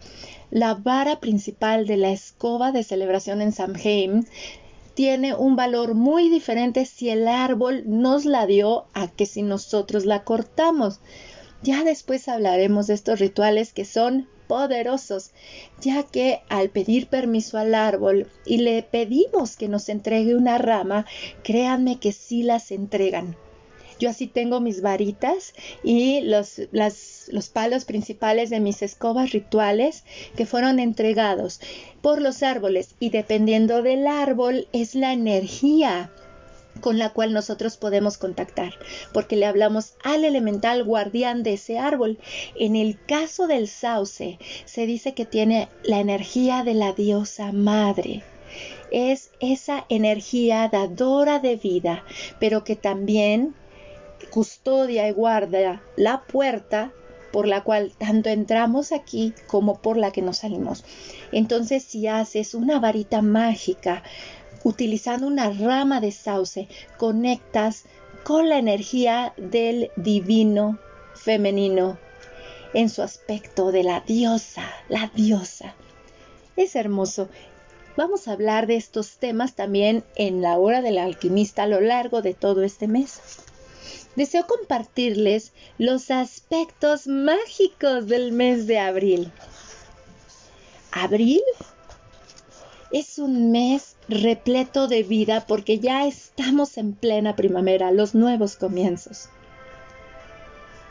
la 0.51 0.75
vara 0.75 1.19
principal 1.19 1.87
de 1.87 1.97
la 1.97 2.11
escoba 2.11 2.73
de 2.73 2.83
celebración 2.83 3.41
en 3.41 3.53
Samhain 3.53 4.27
tiene 4.99 5.33
un 5.33 5.55
valor 5.55 5.95
muy 5.95 6.29
diferente 6.29 6.85
si 6.85 7.09
el 7.09 7.29
árbol 7.29 7.85
nos 7.87 8.25
la 8.25 8.47
dio 8.47 8.87
a 8.95 9.07
que 9.07 9.27
si 9.27 9.43
nosotros 9.43 10.05
la 10.05 10.25
cortamos. 10.25 10.99
Ya 11.63 11.83
después 11.85 12.29
hablaremos 12.29 12.87
de 12.87 12.95
estos 12.95 13.19
rituales 13.19 13.73
que 13.73 13.85
son 13.85 14.29
poderosos, 14.47 15.31
ya 15.81 16.03
que 16.05 16.41
al 16.49 16.71
pedir 16.71 17.09
permiso 17.09 17.59
al 17.59 17.75
árbol 17.75 18.29
y 18.47 18.59
le 18.59 18.83
pedimos 18.83 19.57
que 19.57 19.69
nos 19.69 19.89
entregue 19.89 20.35
una 20.35 20.59
rama, 20.59 21.07
créanme 21.43 21.99
que 21.99 22.13
sí 22.13 22.43
las 22.43 22.71
entregan. 22.71 23.37
Yo 24.01 24.09
así 24.09 24.29
tengo 24.29 24.61
mis 24.61 24.81
varitas 24.81 25.55
y 25.83 26.21
los, 26.21 26.61
los 26.71 27.49
palos 27.49 27.85
principales 27.85 28.49
de 28.49 28.61
mis 28.61 28.83
escobas 28.83 29.33
rituales 29.33 30.05
que 30.37 30.47
fueron 30.47 30.79
entregados 30.79 31.61
por 32.01 32.23
los 32.23 32.45
árboles 32.45 32.95
y 33.01 33.11
dependiendo 33.11 33.83
del 33.83 34.07
árbol 34.07 34.69
es 34.73 34.95
la 34.95 35.13
energía 35.13 36.13
con 36.81 36.99
la 36.99 37.11
cual 37.11 37.33
nosotros 37.33 37.77
podemos 37.77 38.19
contactar, 38.19 38.75
porque 39.13 39.37
le 39.37 39.47
hablamos 39.47 39.95
al 40.03 40.25
elemental 40.25 40.85
guardián 40.85 41.43
de 41.43 41.55
ese 41.55 41.79
árbol. 41.79 42.19
En 42.55 42.77
el 42.77 42.99
caso 43.05 43.47
del 43.47 43.69
sauce, 43.69 44.39
se 44.65 44.87
dice 44.87 45.15
que 45.15 45.25
tiene 45.25 45.69
la 45.83 46.01
energía 46.01 46.65
de 46.65 46.75
la 46.75 46.93
diosa 46.93 47.53
madre. 47.53 48.23
Es 48.91 49.31
esa 49.41 49.85
energía 49.89 50.69
dadora 50.69 51.39
de 51.39 51.57
vida, 51.57 52.05
pero 52.39 52.65
que 52.65 52.77
también 52.77 53.55
custodia 54.31 55.09
y 55.09 55.13
guarda 55.13 55.83
la 55.97 56.23
puerta 56.23 56.93
por 57.33 57.47
la 57.47 57.63
cual 57.63 57.93
tanto 57.99 58.31
entramos 58.31 58.93
aquí 58.93 59.35
como 59.47 59.81
por 59.81 59.97
la 59.97 60.11
que 60.11 60.23
nos 60.23 60.39
salimos. 60.39 60.85
Entonces, 61.33 61.85
si 61.85 62.07
haces 62.07 62.55
una 62.55 62.81
varita 62.81 63.23
mágica 63.23 64.03
utilizando 64.65 65.27
una 65.27 65.51
rama 65.51 66.01
de 66.01 66.13
sauce, 66.13 66.69
conectas 66.97 67.85
con 68.25 68.49
la 68.49 68.59
energía 68.59 69.33
del 69.37 69.91
divino 69.97 70.79
femenino 71.15 71.99
en 72.75 72.89
su 72.89 73.03
aspecto 73.03 73.73
de 73.73 73.85
la 73.85 74.01
diosa, 74.01 74.65
la 74.89 75.11
diosa. 75.15 75.75
Es 76.57 76.77
hermoso. 76.77 77.29
Vamos 77.97 78.29
a 78.29 78.33
hablar 78.33 78.67
de 78.67 78.77
estos 78.77 79.17
temas 79.17 79.55
también 79.55 80.05
en 80.15 80.43
la 80.43 80.59
hora 80.59 80.83
del 80.83 80.99
alquimista 80.99 81.65
a 81.65 81.67
lo 81.67 81.81
largo 81.81 82.23
de 82.23 82.35
todo 82.35 82.63
este 82.63 82.87
mes. 82.87 83.21
Deseo 84.15 84.47
compartirles 84.47 85.53
los 85.79 86.11
aspectos 86.11 87.07
mágicos 87.07 88.07
del 88.07 88.33
mes 88.33 88.67
de 88.67 88.79
abril. 88.79 89.33
Abril 90.91 91.43
es 92.93 93.19
un 93.19 93.51
mes 93.51 93.97
repleto 94.09 94.89
de 94.89 95.03
vida 95.03 95.45
porque 95.47 95.79
ya 95.79 96.07
estamos 96.07 96.79
en 96.79 96.95
plena 96.95 97.37
primavera, 97.37 97.91
los 97.91 98.15
nuevos 98.15 98.57
comienzos. 98.57 99.29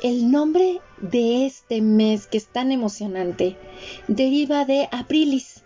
El 0.04 0.30
nombre 0.30 0.80
de 1.00 1.48
este 1.48 1.82
mes 1.82 2.28
que 2.28 2.38
es 2.38 2.48
tan 2.48 2.72
emocionante 2.72 3.58
deriva 4.08 4.64
de 4.66 4.88
Aprilis, 4.92 5.64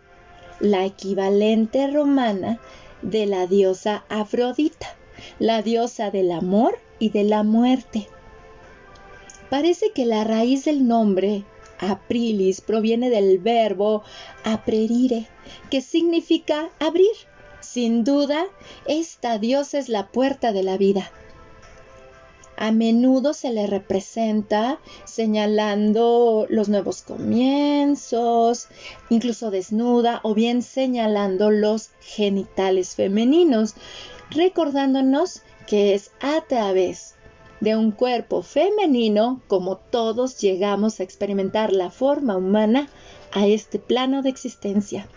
la 0.62 0.86
equivalente 0.86 1.88
romana 1.88 2.60
de 3.02 3.26
la 3.26 3.48
diosa 3.48 4.06
Afrodita, 4.08 4.88
la 5.40 5.62
diosa 5.62 6.12
del 6.12 6.32
amor 6.32 6.80
y 6.98 7.10
de 7.10 7.26
la 7.26 7.44
muerte. 7.44 8.08
Parece 9.50 9.92
que 9.94 10.06
la 10.06 10.24
raíz 10.24 10.64
del 10.64 10.88
nombre 10.88 11.44
Aprilis 11.82 12.62
proviene 12.62 13.10
del 13.10 13.40
verbo 13.40 14.04
aprerire, 14.44 15.28
que 15.70 15.82
significa 15.82 16.70
abrir. 16.80 17.12
Sin 17.60 18.04
duda, 18.04 18.46
esta 18.88 19.38
diosa 19.38 19.78
es 19.78 19.90
la 19.90 20.08
puerta 20.08 20.52
de 20.52 20.64
la 20.64 20.78
vida. 20.78 21.12
A 22.58 22.72
menudo 22.72 23.34
se 23.34 23.52
le 23.52 23.66
representa 23.66 24.80
señalando 25.04 26.46
los 26.50 26.70
nuevos 26.70 27.02
comienzos, 27.02 28.68
incluso 29.10 29.50
desnuda 29.50 30.20
o 30.24 30.36
bien 30.36 30.62
señalando 30.62 31.50
los 31.50 31.90
genitales 32.02 32.96
femeninos, 32.96 33.74
recordándonos 34.30 35.42
que 35.66 35.96
es 35.96 36.12
a 36.20 36.42
través 36.42 37.16
de 37.62 37.76
un 37.76 37.92
cuerpo 37.92 38.42
femenino 38.42 39.42
como 39.48 39.78
todos 39.78 40.40
llegamos 40.42 41.00
a 41.00 41.04
experimentar 41.04 41.72
la 41.72 41.92
forma 41.92 42.36
humana 42.36 42.90
a 43.32 43.48
este 43.48 43.80
plano 43.80 44.24
de 44.24 44.30
existencia. 44.30 45.08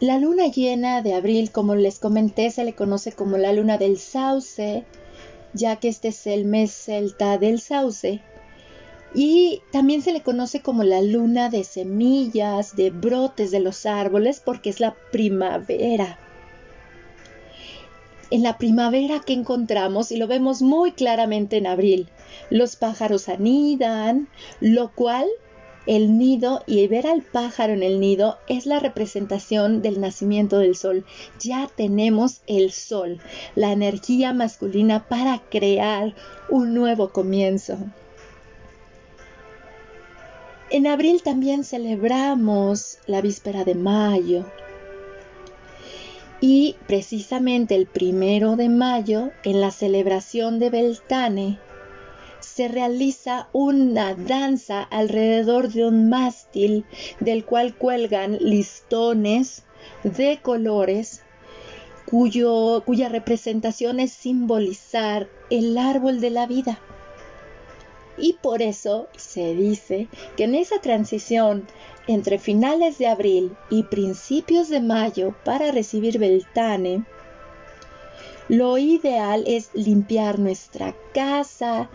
La 0.00 0.18
luna 0.18 0.48
llena 0.48 1.02
de 1.02 1.14
abril, 1.14 1.52
como 1.52 1.74
les 1.74 1.98
comenté, 1.98 2.50
se 2.50 2.64
le 2.64 2.74
conoce 2.74 3.12
como 3.12 3.38
la 3.38 3.52
luna 3.52 3.78
del 3.78 3.98
sauce, 3.98 4.84
ya 5.52 5.76
que 5.76 5.88
este 5.88 6.08
es 6.08 6.26
el 6.26 6.44
mes 6.44 6.72
celta 6.72 7.38
del 7.38 7.60
sauce. 7.60 8.20
Y 9.14 9.62
también 9.70 10.02
se 10.02 10.12
le 10.12 10.22
conoce 10.22 10.60
como 10.60 10.82
la 10.82 11.00
luna 11.00 11.48
de 11.48 11.64
semillas, 11.64 12.76
de 12.76 12.90
brotes 12.90 13.50
de 13.50 13.60
los 13.60 13.86
árboles, 13.86 14.42
porque 14.44 14.68
es 14.68 14.80
la 14.80 14.94
primavera 15.12 16.18
en 18.30 18.42
la 18.42 18.58
primavera 18.58 19.20
que 19.20 19.32
encontramos 19.32 20.10
y 20.12 20.16
lo 20.16 20.26
vemos 20.26 20.62
muy 20.62 20.92
claramente 20.92 21.56
en 21.56 21.66
abril. 21.66 22.08
Los 22.50 22.76
pájaros 22.76 23.28
anidan, 23.28 24.28
lo 24.60 24.92
cual 24.92 25.26
el 25.86 26.18
nido 26.18 26.64
y 26.66 26.86
ver 26.88 27.06
al 27.06 27.22
pájaro 27.22 27.72
en 27.72 27.84
el 27.84 28.00
nido 28.00 28.38
es 28.48 28.66
la 28.66 28.80
representación 28.80 29.82
del 29.82 30.00
nacimiento 30.00 30.58
del 30.58 30.74
sol. 30.74 31.04
Ya 31.38 31.70
tenemos 31.74 32.40
el 32.48 32.72
sol, 32.72 33.20
la 33.54 33.70
energía 33.70 34.32
masculina 34.32 35.06
para 35.08 35.38
crear 35.48 36.14
un 36.50 36.74
nuevo 36.74 37.10
comienzo. 37.10 37.78
En 40.68 40.88
abril 40.88 41.22
también 41.22 41.62
celebramos 41.62 42.98
la 43.06 43.20
víspera 43.20 43.62
de 43.62 43.76
mayo, 43.76 44.44
y 46.40 46.76
precisamente 46.86 47.74
el 47.74 47.86
primero 47.86 48.56
de 48.56 48.68
mayo, 48.68 49.30
en 49.44 49.60
la 49.60 49.70
celebración 49.70 50.58
de 50.58 50.70
Beltane, 50.70 51.58
se 52.40 52.68
realiza 52.68 53.48
una 53.52 54.14
danza 54.14 54.82
alrededor 54.82 55.68
de 55.68 55.86
un 55.86 56.08
mástil 56.08 56.84
del 57.20 57.44
cual 57.44 57.74
cuelgan 57.74 58.38
listones 58.40 59.64
de 60.04 60.38
colores 60.42 61.22
cuya 62.06 63.08
representación 63.08 63.98
es 63.98 64.12
simbolizar 64.12 65.28
el 65.50 65.76
árbol 65.76 66.20
de 66.20 66.30
la 66.30 66.46
vida. 66.46 66.78
Y 68.18 68.34
por 68.34 68.62
eso 68.62 69.08
se 69.16 69.54
dice 69.54 70.08
que 70.36 70.44
en 70.44 70.54
esa 70.54 70.80
transición 70.80 71.66
entre 72.06 72.38
finales 72.38 72.98
de 72.98 73.08
abril 73.08 73.56
y 73.70 73.82
principios 73.84 74.68
de 74.68 74.80
mayo 74.80 75.34
para 75.44 75.72
recibir 75.72 76.18
Beltane, 76.18 77.04
lo 78.48 78.78
ideal 78.78 79.42
es 79.44 79.70
limpiar 79.74 80.38
nuestra 80.38 80.94
casa, 81.12 81.90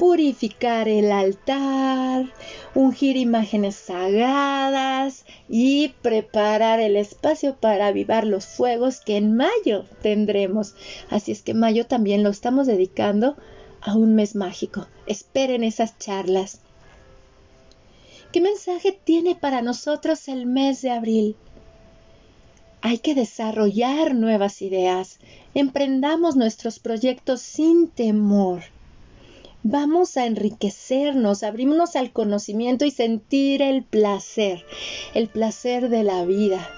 purificar 0.00 0.88
el 0.88 1.12
altar, 1.12 2.32
ungir 2.74 3.16
imágenes 3.16 3.76
sagradas 3.76 5.24
y 5.48 5.94
preparar 6.02 6.80
el 6.80 6.96
espacio 6.96 7.54
para 7.54 7.86
avivar 7.86 8.26
los 8.26 8.46
fuegos 8.46 9.00
que 9.00 9.16
en 9.16 9.36
mayo 9.36 9.84
tendremos. 10.02 10.74
Así 11.08 11.30
es 11.30 11.42
que 11.42 11.54
mayo 11.54 11.86
también 11.86 12.24
lo 12.24 12.30
estamos 12.30 12.66
dedicando 12.66 13.36
a 13.82 13.94
un 13.94 14.14
mes 14.14 14.34
mágico. 14.34 14.86
Esperen 15.06 15.64
esas 15.64 15.98
charlas. 15.98 16.60
¿Qué 18.32 18.40
mensaje 18.40 18.92
tiene 18.92 19.34
para 19.34 19.60
nosotros 19.60 20.28
el 20.28 20.46
mes 20.46 20.80
de 20.82 20.90
abril? 20.90 21.36
Hay 22.80 22.98
que 22.98 23.14
desarrollar 23.14 24.14
nuevas 24.14 24.62
ideas. 24.62 25.18
Emprendamos 25.54 26.36
nuestros 26.36 26.78
proyectos 26.78 27.40
sin 27.42 27.88
temor 27.88 28.62
vamos 29.62 30.16
a 30.16 30.26
enriquecernos, 30.26 31.42
abrirnos 31.42 31.96
al 31.96 32.12
conocimiento 32.12 32.84
y 32.84 32.90
sentir 32.90 33.62
el 33.62 33.84
placer, 33.84 34.64
el 35.14 35.28
placer 35.28 35.88
de 35.88 36.02
la 36.02 36.24
vida. 36.24 36.68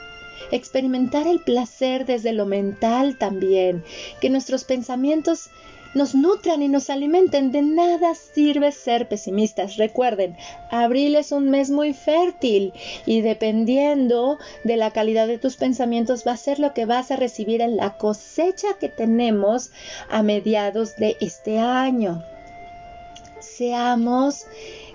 Experimentar 0.50 1.26
el 1.26 1.40
placer 1.40 2.04
desde 2.04 2.32
lo 2.32 2.44
mental 2.44 3.16
también, 3.18 3.82
que 4.20 4.28
nuestros 4.28 4.64
pensamientos 4.64 5.48
nos 5.94 6.14
nutran 6.14 6.62
y 6.62 6.68
nos 6.68 6.90
alimenten. 6.90 7.52
De 7.52 7.62
nada 7.62 8.14
sirve 8.14 8.72
ser 8.72 9.08
pesimistas. 9.08 9.76
Recuerden, 9.76 10.36
abril 10.70 11.16
es 11.16 11.32
un 11.32 11.50
mes 11.50 11.70
muy 11.70 11.94
fértil 11.94 12.72
y 13.06 13.20
dependiendo 13.20 14.38
de 14.64 14.76
la 14.76 14.90
calidad 14.90 15.26
de 15.26 15.38
tus 15.38 15.56
pensamientos 15.56 16.24
va 16.26 16.32
a 16.32 16.36
ser 16.36 16.58
lo 16.58 16.74
que 16.74 16.86
vas 16.86 17.10
a 17.10 17.16
recibir 17.16 17.60
en 17.60 17.76
la 17.76 17.96
cosecha 17.96 18.68
que 18.78 18.88
tenemos 18.88 19.70
a 20.10 20.22
mediados 20.22 20.96
de 20.96 21.16
este 21.20 21.58
año 21.58 22.22
seamos 23.44 24.46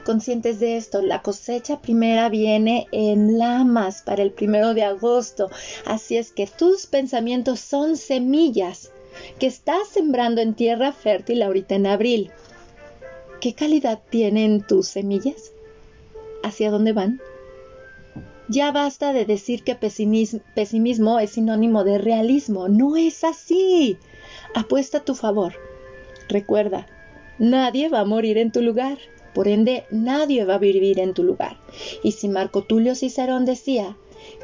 conscientes 0.06 0.60
de 0.60 0.78
esto. 0.78 1.02
La 1.02 1.22
cosecha 1.22 1.80
primera 1.80 2.30
viene 2.30 2.88
en 2.92 3.38
lamas 3.38 4.02
para 4.02 4.24
el 4.24 4.32
primero 4.32 4.74
de 4.74 4.84
agosto. 4.84 5.50
Así 5.86 6.18
es 6.18 6.32
que 6.32 6.48
tus 6.48 6.88
pensamientos 6.88 7.60
son 7.60 7.96
semillas 7.96 8.92
que 9.40 9.48
estás 9.48 9.88
sembrando 9.88 10.42
en 10.42 10.54
tierra 10.54 10.92
fértil 10.92 11.42
ahorita 11.42 11.76
en 11.76 11.88
abril. 11.88 12.32
¿Qué 13.42 13.54
calidad 13.54 14.00
tienen 14.10 14.62
tus 14.66 14.88
semillas? 14.88 15.52
¿Hacia 16.44 16.72
dónde 16.72 16.94
van? 16.94 17.22
Ya 18.48 18.72
basta 18.72 19.14
de 19.14 19.26
decir 19.26 19.64
que 19.64 19.76
pesimismo 19.76 21.20
es 21.20 21.30
sinónimo 21.30 21.84
de 21.84 22.00
realismo. 22.00 22.68
No 22.68 22.98
es 22.98 23.24
así. 23.24 23.98
Apuesta 24.56 25.00
a 25.00 25.06
tu 25.06 25.14
favor. 25.14 25.54
Recuerda, 26.28 26.88
Nadie 27.40 27.88
va 27.88 28.02
a 28.02 28.06
morir 28.06 28.38
en 28.38 28.52
tu 28.52 28.62
lugar. 28.62 28.98
Por 29.34 29.48
ende, 29.48 29.86
nadie 29.92 30.44
va 30.44 30.56
a 30.56 30.58
vivir 30.58 31.00
en 31.00 31.14
tu 31.14 31.24
lugar. 31.24 31.58
Y 32.04 32.12
si 32.12 32.28
Marco 32.28 32.64
Tulio 32.64 32.96
Cicerón 32.96 33.46
decía 33.46 33.96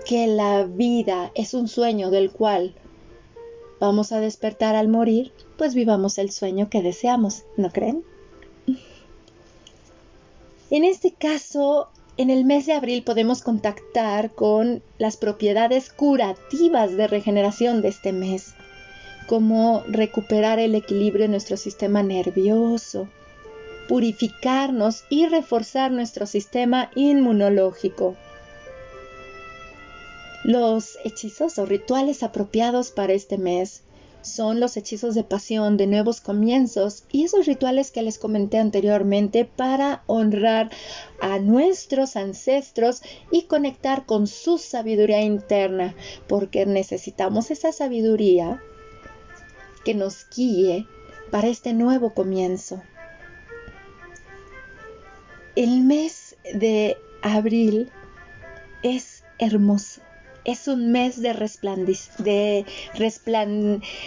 que 0.05 0.27
la 0.27 0.63
vida 0.63 1.29
es 1.35 1.53
un 1.53 1.67
sueño 1.67 2.09
del 2.09 2.31
cual 2.31 2.73
vamos 3.79 4.11
a 4.11 4.19
despertar 4.19 4.75
al 4.75 4.87
morir, 4.87 5.31
pues 5.57 5.73
vivamos 5.73 6.17
el 6.17 6.31
sueño 6.31 6.69
que 6.69 6.81
deseamos, 6.81 7.43
¿no 7.57 7.69
creen? 7.69 8.03
En 10.71 10.83
este 10.83 11.11
caso, 11.11 11.89
en 12.17 12.29
el 12.29 12.45
mes 12.45 12.65
de 12.65 12.73
abril 12.73 13.03
podemos 13.03 13.41
contactar 13.41 14.31
con 14.31 14.81
las 14.97 15.17
propiedades 15.17 15.91
curativas 15.91 16.95
de 16.95 17.07
regeneración 17.07 17.81
de 17.81 17.89
este 17.89 18.13
mes 18.13 18.55
como 19.27 19.83
recuperar 19.87 20.59
el 20.59 20.75
equilibrio 20.75 21.25
en 21.25 21.31
nuestro 21.31 21.57
sistema 21.57 22.03
nervioso, 22.03 23.07
purificarnos 23.87 25.03
y 25.09 25.27
reforzar 25.27 25.91
nuestro 25.91 26.25
sistema 26.25 26.91
inmunológico. 26.95 28.15
Los 30.45 30.99
hechizos 31.03 31.57
o 31.57 31.65
rituales 31.65 32.21
apropiados 32.21 32.91
para 32.91 33.13
este 33.13 33.39
mes 33.39 33.81
son 34.21 34.59
los 34.59 34.77
hechizos 34.77 35.15
de 35.15 35.23
pasión, 35.23 35.75
de 35.75 35.87
nuevos 35.87 36.21
comienzos 36.21 37.05
y 37.11 37.23
esos 37.23 37.47
rituales 37.47 37.89
que 37.89 38.03
les 38.03 38.19
comenté 38.19 38.59
anteriormente 38.59 39.45
para 39.45 40.03
honrar 40.05 40.69
a 41.19 41.39
nuestros 41.39 42.15
ancestros 42.15 43.01
y 43.31 43.45
conectar 43.45 44.05
con 44.05 44.27
su 44.27 44.59
sabiduría 44.59 45.21
interna, 45.21 45.95
porque 46.27 46.67
necesitamos 46.67 47.49
esa 47.49 47.71
sabiduría 47.71 48.61
que 49.83 49.95
nos 49.95 50.27
guíe 50.29 50.85
para 51.31 51.47
este 51.47 51.73
nuevo 51.73 52.13
comienzo. 52.13 52.83
El 55.55 55.81
mes 55.81 56.37
de 56.53 56.97
abril 57.23 57.89
es 58.83 59.23
hermoso. 59.39 60.04
Es 60.45 60.67
un 60.67 60.91
mes 60.91 61.21
de, 61.21 61.33
de 62.19 62.65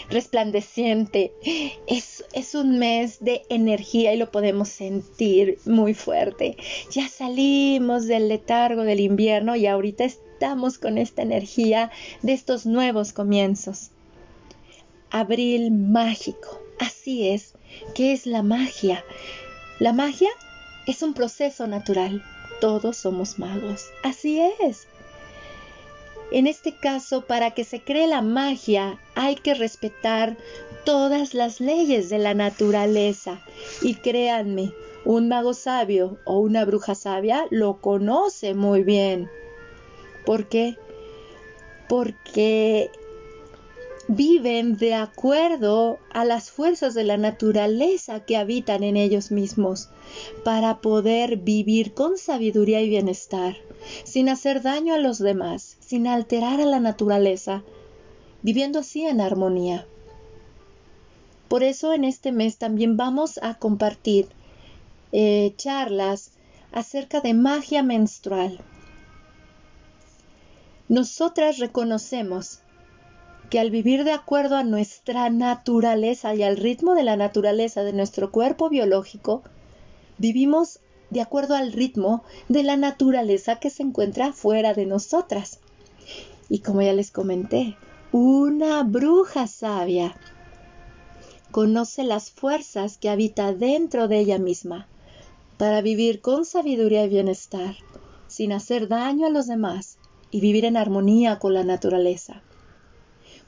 resplandeciente. 0.08 1.32
Es, 1.86 2.24
es 2.32 2.54
un 2.54 2.78
mes 2.78 3.18
de 3.20 3.42
energía 3.48 4.14
y 4.14 4.16
lo 4.16 4.30
podemos 4.30 4.68
sentir 4.68 5.58
muy 5.66 5.94
fuerte. 5.94 6.56
Ya 6.90 7.08
salimos 7.08 8.06
del 8.06 8.28
letargo 8.28 8.82
del 8.82 9.00
invierno 9.00 9.56
y 9.56 9.66
ahorita 9.66 10.04
estamos 10.04 10.78
con 10.78 10.96
esta 10.96 11.22
energía 11.22 11.90
de 12.22 12.32
estos 12.32 12.64
nuevos 12.64 13.12
comienzos 13.12 13.90
abril 15.10 15.70
mágico. 15.70 16.60
Así 16.78 17.28
es, 17.28 17.54
¿qué 17.94 18.12
es 18.12 18.26
la 18.26 18.42
magia? 18.42 19.04
La 19.78 19.92
magia 19.92 20.30
es 20.86 21.02
un 21.02 21.14
proceso 21.14 21.66
natural. 21.66 22.22
Todos 22.60 22.96
somos 22.96 23.38
magos. 23.38 23.86
Así 24.02 24.40
es. 24.60 24.88
En 26.30 26.46
este 26.46 26.72
caso, 26.76 27.24
para 27.24 27.52
que 27.52 27.64
se 27.64 27.82
cree 27.82 28.06
la 28.06 28.20
magia, 28.20 28.98
hay 29.14 29.36
que 29.36 29.54
respetar 29.54 30.36
todas 30.84 31.32
las 31.32 31.60
leyes 31.60 32.10
de 32.10 32.18
la 32.18 32.34
naturaleza. 32.34 33.40
Y 33.80 33.94
créanme, 33.94 34.72
un 35.04 35.28
mago 35.28 35.54
sabio 35.54 36.18
o 36.26 36.38
una 36.38 36.64
bruja 36.66 36.94
sabia 36.94 37.46
lo 37.50 37.80
conoce 37.80 38.54
muy 38.54 38.82
bien. 38.82 39.30
¿Por 40.26 40.48
qué? 40.48 40.76
Porque 41.88 42.90
viven 44.08 44.78
de 44.78 44.94
acuerdo 44.94 45.98
a 46.12 46.24
las 46.24 46.50
fuerzas 46.50 46.94
de 46.94 47.04
la 47.04 47.18
naturaleza 47.18 48.20
que 48.20 48.38
habitan 48.38 48.82
en 48.82 48.96
ellos 48.96 49.30
mismos, 49.30 49.90
para 50.44 50.78
poder 50.80 51.36
vivir 51.36 51.92
con 51.92 52.16
sabiduría 52.16 52.80
y 52.80 52.88
bienestar, 52.88 53.56
sin 54.04 54.30
hacer 54.30 54.62
daño 54.62 54.94
a 54.94 54.98
los 54.98 55.18
demás, 55.18 55.76
sin 55.80 56.06
alterar 56.06 56.60
a 56.60 56.64
la 56.64 56.80
naturaleza, 56.80 57.62
viviendo 58.42 58.78
así 58.78 59.04
en 59.04 59.20
armonía. 59.20 59.86
Por 61.48 61.62
eso 61.62 61.92
en 61.92 62.04
este 62.04 62.32
mes 62.32 62.56
también 62.56 62.96
vamos 62.96 63.38
a 63.42 63.54
compartir 63.58 64.28
eh, 65.12 65.52
charlas 65.56 66.32
acerca 66.72 67.20
de 67.20 67.34
magia 67.34 67.82
menstrual. 67.82 68.60
Nosotras 70.88 71.58
reconocemos 71.58 72.60
que 73.50 73.58
al 73.58 73.70
vivir 73.70 74.04
de 74.04 74.12
acuerdo 74.12 74.56
a 74.56 74.64
nuestra 74.64 75.30
naturaleza 75.30 76.34
y 76.34 76.42
al 76.42 76.56
ritmo 76.56 76.94
de 76.94 77.02
la 77.02 77.16
naturaleza 77.16 77.82
de 77.82 77.92
nuestro 77.92 78.30
cuerpo 78.30 78.68
biológico, 78.68 79.42
vivimos 80.18 80.80
de 81.10 81.22
acuerdo 81.22 81.54
al 81.54 81.72
ritmo 81.72 82.24
de 82.48 82.62
la 82.62 82.76
naturaleza 82.76 83.58
que 83.58 83.70
se 83.70 83.82
encuentra 83.82 84.32
fuera 84.32 84.74
de 84.74 84.84
nosotras. 84.84 85.60
Y 86.50 86.60
como 86.60 86.82
ya 86.82 86.92
les 86.92 87.10
comenté, 87.10 87.76
una 88.12 88.82
bruja 88.82 89.46
sabia 89.46 90.14
conoce 91.50 92.04
las 92.04 92.30
fuerzas 92.30 92.98
que 92.98 93.08
habita 93.08 93.54
dentro 93.54 94.08
de 94.08 94.18
ella 94.18 94.38
misma 94.38 94.86
para 95.56 95.80
vivir 95.80 96.20
con 96.20 96.44
sabiduría 96.44 97.04
y 97.04 97.08
bienestar, 97.08 97.76
sin 98.26 98.52
hacer 98.52 98.88
daño 98.88 99.26
a 99.26 99.30
los 99.30 99.46
demás 99.46 99.98
y 100.30 100.40
vivir 100.40 100.66
en 100.66 100.76
armonía 100.76 101.38
con 101.38 101.54
la 101.54 101.64
naturaleza. 101.64 102.42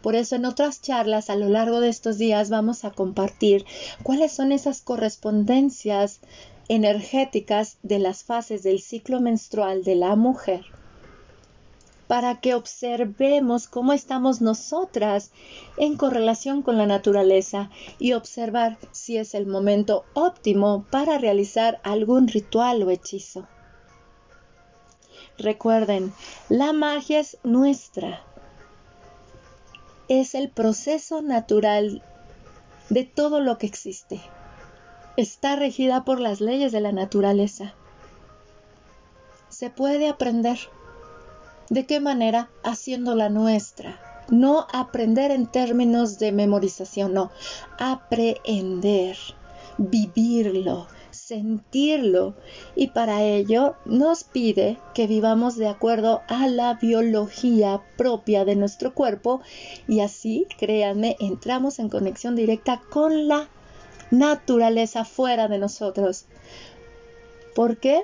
Por 0.03 0.15
eso 0.15 0.37
en 0.37 0.45
otras 0.45 0.81
charlas 0.81 1.31
a 1.31 1.37
lo 1.37 1.49
largo 1.49 1.81
de 1.81 1.89
estos 1.89 2.19
días 2.19 2.51
vamos 2.51 2.85
a 2.85 2.91
compartir 2.91 3.65
cuáles 4.03 4.33
son 4.33 4.53
esas 4.53 4.81
correspondencias 4.81 6.21
energéticas 6.69 7.79
de 7.83 7.99
las 7.99 8.25
fases 8.25 8.63
del 8.63 8.81
ciclo 8.81 9.21
menstrual 9.21 9.85
de 9.85 9.97
la 9.97 10.17
mujer 10.17 10.65
para 12.11 12.41
que 12.41 12.55
observemos 12.55 13.69
cómo 13.69 13.93
estamos 13.93 14.41
nosotras 14.41 15.31
en 15.77 15.97
correlación 15.97 16.61
con 16.63 16.77
la 16.77 16.85
naturaleza 16.85 17.71
y 18.01 18.15
observar 18.15 18.79
si 18.91 19.17
es 19.17 19.33
el 19.33 19.47
momento 19.47 20.05
óptimo 20.15 20.85
para 20.91 21.19
realizar 21.19 21.81
algún 21.85 22.27
ritual 22.27 22.83
o 22.83 22.91
hechizo. 22.91 23.47
Recuerden, 25.39 26.13
la 26.49 26.73
magia 26.73 27.21
es 27.21 27.39
nuestra. 27.45 28.25
Es 30.11 30.35
el 30.35 30.51
proceso 30.51 31.23
natural 31.23 32.03
de 32.89 33.05
todo 33.05 33.39
lo 33.39 33.59
que 33.59 33.67
existe. 33.69 34.21
Está 35.17 35.55
regida 35.55 36.05
por 36.05 36.19
las 36.19 36.41
leyes 36.41 36.73
de 36.73 36.81
la 36.81 36.91
naturaleza. 36.91 37.75
Se 39.51 39.71
puede 39.71 40.09
aprender. 40.09 40.59
¿De 41.69 41.87
qué 41.87 42.01
manera? 42.01 42.51
Haciéndola 42.65 43.29
nuestra. 43.29 44.01
No 44.29 44.67
aprender 44.73 45.31
en 45.31 45.47
términos 45.47 46.19
de 46.19 46.33
memorización, 46.33 47.15
no. 47.15 47.31
Aprender, 47.79 49.17
vivirlo, 49.79 50.89
sentirlo 51.13 52.35
y 52.75 52.89
para 52.89 53.23
ello 53.23 53.77
nos 53.85 54.25
pide 54.25 54.79
que 54.95 55.07
vivamos 55.07 55.57
de 55.57 55.69
acuerdo 55.69 56.23
a 56.29 56.47
la 56.49 56.75
biología 56.75 57.83
propia 57.97 58.45
de 58.45 58.57
nuestro 58.57 58.95
cuerpo 58.95 59.41
y 59.89 60.01
así, 60.01 60.47
créanme, 60.59 61.17
entramos 61.21 61.79
en 61.79 61.89
conexión 61.89 62.37
directa 62.37 62.81
con 62.91 63.29
la 63.29 63.49
naturaleza 64.11 65.05
fuera 65.05 65.49
de 65.49 65.59
nosotros. 65.59 66.27
¿Por 67.55 67.79
qué? 67.79 68.03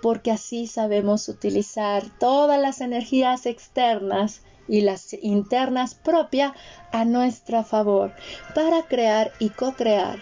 Porque 0.00 0.30
así 0.30 0.66
sabemos 0.66 1.28
utilizar 1.28 2.04
todas 2.18 2.60
las 2.60 2.80
energías 2.80 3.46
externas 3.46 4.42
y 4.68 4.82
las 4.82 5.12
internas 5.22 5.94
propias 5.94 6.52
a 6.92 7.04
nuestro 7.04 7.64
favor 7.64 8.12
para 8.54 8.82
crear 8.82 9.32
y 9.38 9.50
co-crear 9.50 10.18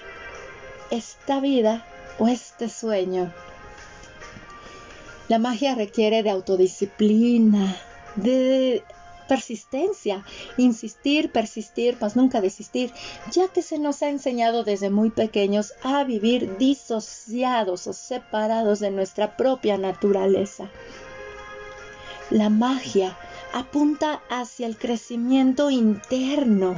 esta 0.91 1.41
vida 1.41 1.87
o 2.21 2.29
este 2.29 2.69
sueño. 2.69 3.33
La 5.29 5.39
magia 5.39 5.75
requiere 5.75 6.23
de 6.23 6.31
autodisciplina, 6.31 7.77
de 8.15 8.85
persistencia, 9.27 10.25
insistir, 10.57 11.33
persistir, 11.33 11.97
mas 12.01 12.17
nunca 12.17 12.41
desistir, 12.41 12.93
ya 13.31 13.49
que 13.49 13.63
se 13.63 13.79
nos 13.79 14.03
ha 14.03 14.11
enseñado 14.11 14.65
desde 14.65 14.91
muy 14.91 15.11
pequeños 15.11 15.73
a 15.83 16.05
vivir 16.05 16.59
disociados 16.59 17.87
o 17.87 17.93
separados 17.93 18.81
de 18.81 18.91
nuestra 18.91 19.37
propia 19.37 19.79
naturaleza. 19.79 20.69
La 22.31 22.51
magia 22.51 23.17
apunta 23.53 24.21
hacia 24.29 24.67
el 24.67 24.77
crecimiento 24.77 25.71
interno 25.71 26.75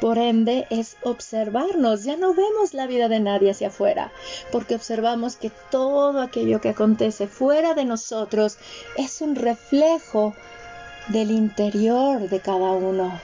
por 0.00 0.18
ende, 0.18 0.66
es 0.70 0.96
observarnos. 1.02 2.04
Ya 2.04 2.16
no 2.16 2.34
vemos 2.34 2.74
la 2.74 2.86
vida 2.86 3.08
de 3.08 3.20
nadie 3.20 3.50
hacia 3.50 3.68
afuera, 3.68 4.12
porque 4.50 4.74
observamos 4.74 5.36
que 5.36 5.50
todo 5.70 6.20
aquello 6.20 6.60
que 6.60 6.70
acontece 6.70 7.26
fuera 7.26 7.74
de 7.74 7.84
nosotros 7.84 8.58
es 8.96 9.20
un 9.20 9.36
reflejo 9.36 10.34
del 11.08 11.30
interior 11.30 12.28
de 12.28 12.40
cada 12.40 12.70
uno. 12.72 13.20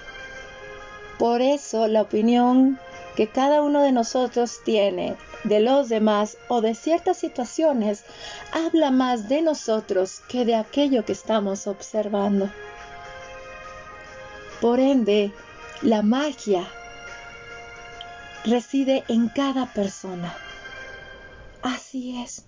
Por 1.18 1.40
eso 1.40 1.88
la 1.88 2.02
opinión 2.02 2.78
que 3.16 3.28
cada 3.28 3.62
uno 3.62 3.80
de 3.80 3.92
nosotros 3.92 4.60
tiene 4.64 5.16
de 5.44 5.60
los 5.60 5.88
demás 5.88 6.36
o 6.48 6.60
de 6.60 6.74
ciertas 6.74 7.16
situaciones 7.16 8.04
habla 8.52 8.90
más 8.90 9.28
de 9.28 9.40
nosotros 9.40 10.20
que 10.28 10.44
de 10.44 10.54
aquello 10.54 11.04
que 11.06 11.12
estamos 11.12 11.66
observando. 11.66 12.50
Por 14.60 14.80
ende, 14.80 15.32
la 15.82 16.02
magia 16.02 16.66
reside 18.44 19.04
en 19.08 19.28
cada 19.28 19.66
persona. 19.66 20.34
Así 21.62 22.22
es. 22.22 22.46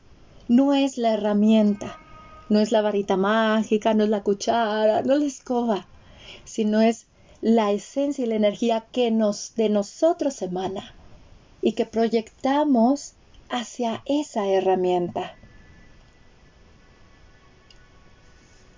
No 0.49 0.73
es 0.73 0.97
la 0.97 1.12
herramienta, 1.12 1.99
no 2.49 2.61
es 2.61 2.73
la 2.73 2.81
varita 2.81 3.17
mágica, 3.17 3.93
no 3.93 4.05
es 4.05 4.11
la 4.11 4.23
cuchara, 4.23 5.03
no 5.03 5.14
es 5.14 5.21
la 5.21 5.27
escoba, 5.27 5.87
sino 6.45 6.81
es 6.81 7.07
la 7.43 7.71
esencia 7.71 8.25
y 8.25 8.29
la 8.29 8.37
energía 8.37 8.87
que 8.93 9.11
nos 9.11 9.55
de 9.57 9.69
nosotros 9.69 10.41
emana 10.41 10.95
y 11.61 11.73
que 11.73 11.85
proyectamos 11.85 13.14
hacia 13.51 14.03
esa 14.07 14.47
herramienta. 14.47 15.37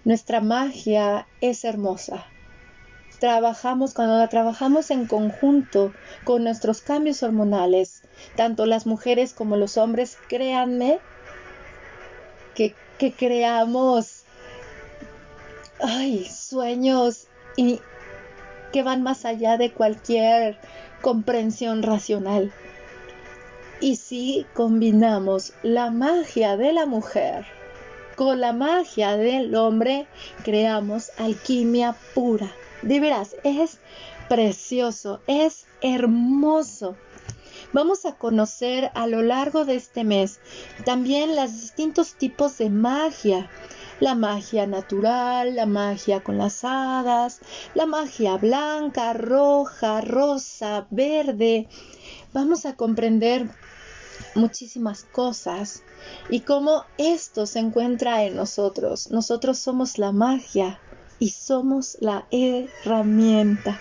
Nuestra 0.04 0.40
magia 0.40 1.28
es 1.40 1.64
hermosa, 1.64 2.26
trabajamos, 3.20 3.94
cuando 3.94 4.26
trabajamos 4.28 4.90
en 4.90 5.06
conjunto 5.06 5.92
con 6.24 6.42
nuestros 6.42 6.80
cambios 6.80 7.22
hormonales, 7.22 8.02
tanto 8.34 8.66
las 8.66 8.86
mujeres 8.86 9.32
como 9.34 9.56
los 9.56 9.76
hombres, 9.76 10.18
créanme 10.28 10.98
que, 12.54 12.74
que 12.98 13.12
creamos 13.12 14.24
ay, 15.82 16.24
sueños 16.24 17.28
y 17.56 17.80
que 18.72 18.82
van 18.82 19.02
más 19.02 19.24
allá 19.24 19.56
de 19.56 19.72
cualquier 19.72 20.58
comprensión 21.02 21.82
racional. 21.82 22.52
Y 23.80 23.96
si 23.96 24.46
combinamos 24.54 25.54
la 25.62 25.90
magia 25.90 26.56
de 26.56 26.72
la 26.72 26.86
mujer 26.86 27.46
con 28.16 28.40
la 28.40 28.52
magia 28.52 29.16
del 29.16 29.54
hombre, 29.54 30.06
creamos 30.44 31.10
alquimia 31.18 31.96
pura. 32.14 32.52
De 32.82 32.98
veras, 32.98 33.36
es 33.44 33.78
precioso, 34.28 35.20
es 35.26 35.66
hermoso. 35.82 36.96
Vamos 37.72 38.06
a 38.06 38.16
conocer 38.16 38.90
a 38.94 39.06
lo 39.06 39.22
largo 39.22 39.64
de 39.64 39.76
este 39.76 40.02
mes 40.02 40.40
también 40.84 41.36
los 41.36 41.52
distintos 41.52 42.14
tipos 42.14 42.58
de 42.58 42.70
magia. 42.70 43.50
La 44.00 44.14
magia 44.14 44.66
natural, 44.66 45.54
la 45.56 45.66
magia 45.66 46.24
con 46.24 46.38
las 46.38 46.64
hadas, 46.64 47.40
la 47.74 47.84
magia 47.84 48.38
blanca, 48.38 49.12
roja, 49.12 50.00
rosa, 50.00 50.86
verde. 50.90 51.68
Vamos 52.32 52.64
a 52.64 52.76
comprender 52.76 53.50
muchísimas 54.34 55.04
cosas 55.04 55.82
y 56.30 56.40
cómo 56.40 56.84
esto 56.96 57.44
se 57.44 57.58
encuentra 57.58 58.24
en 58.24 58.36
nosotros. 58.36 59.10
Nosotros 59.10 59.58
somos 59.58 59.98
la 59.98 60.12
magia 60.12 60.80
y 61.20 61.28
somos 61.28 61.98
la 62.00 62.26
herramienta. 62.32 63.78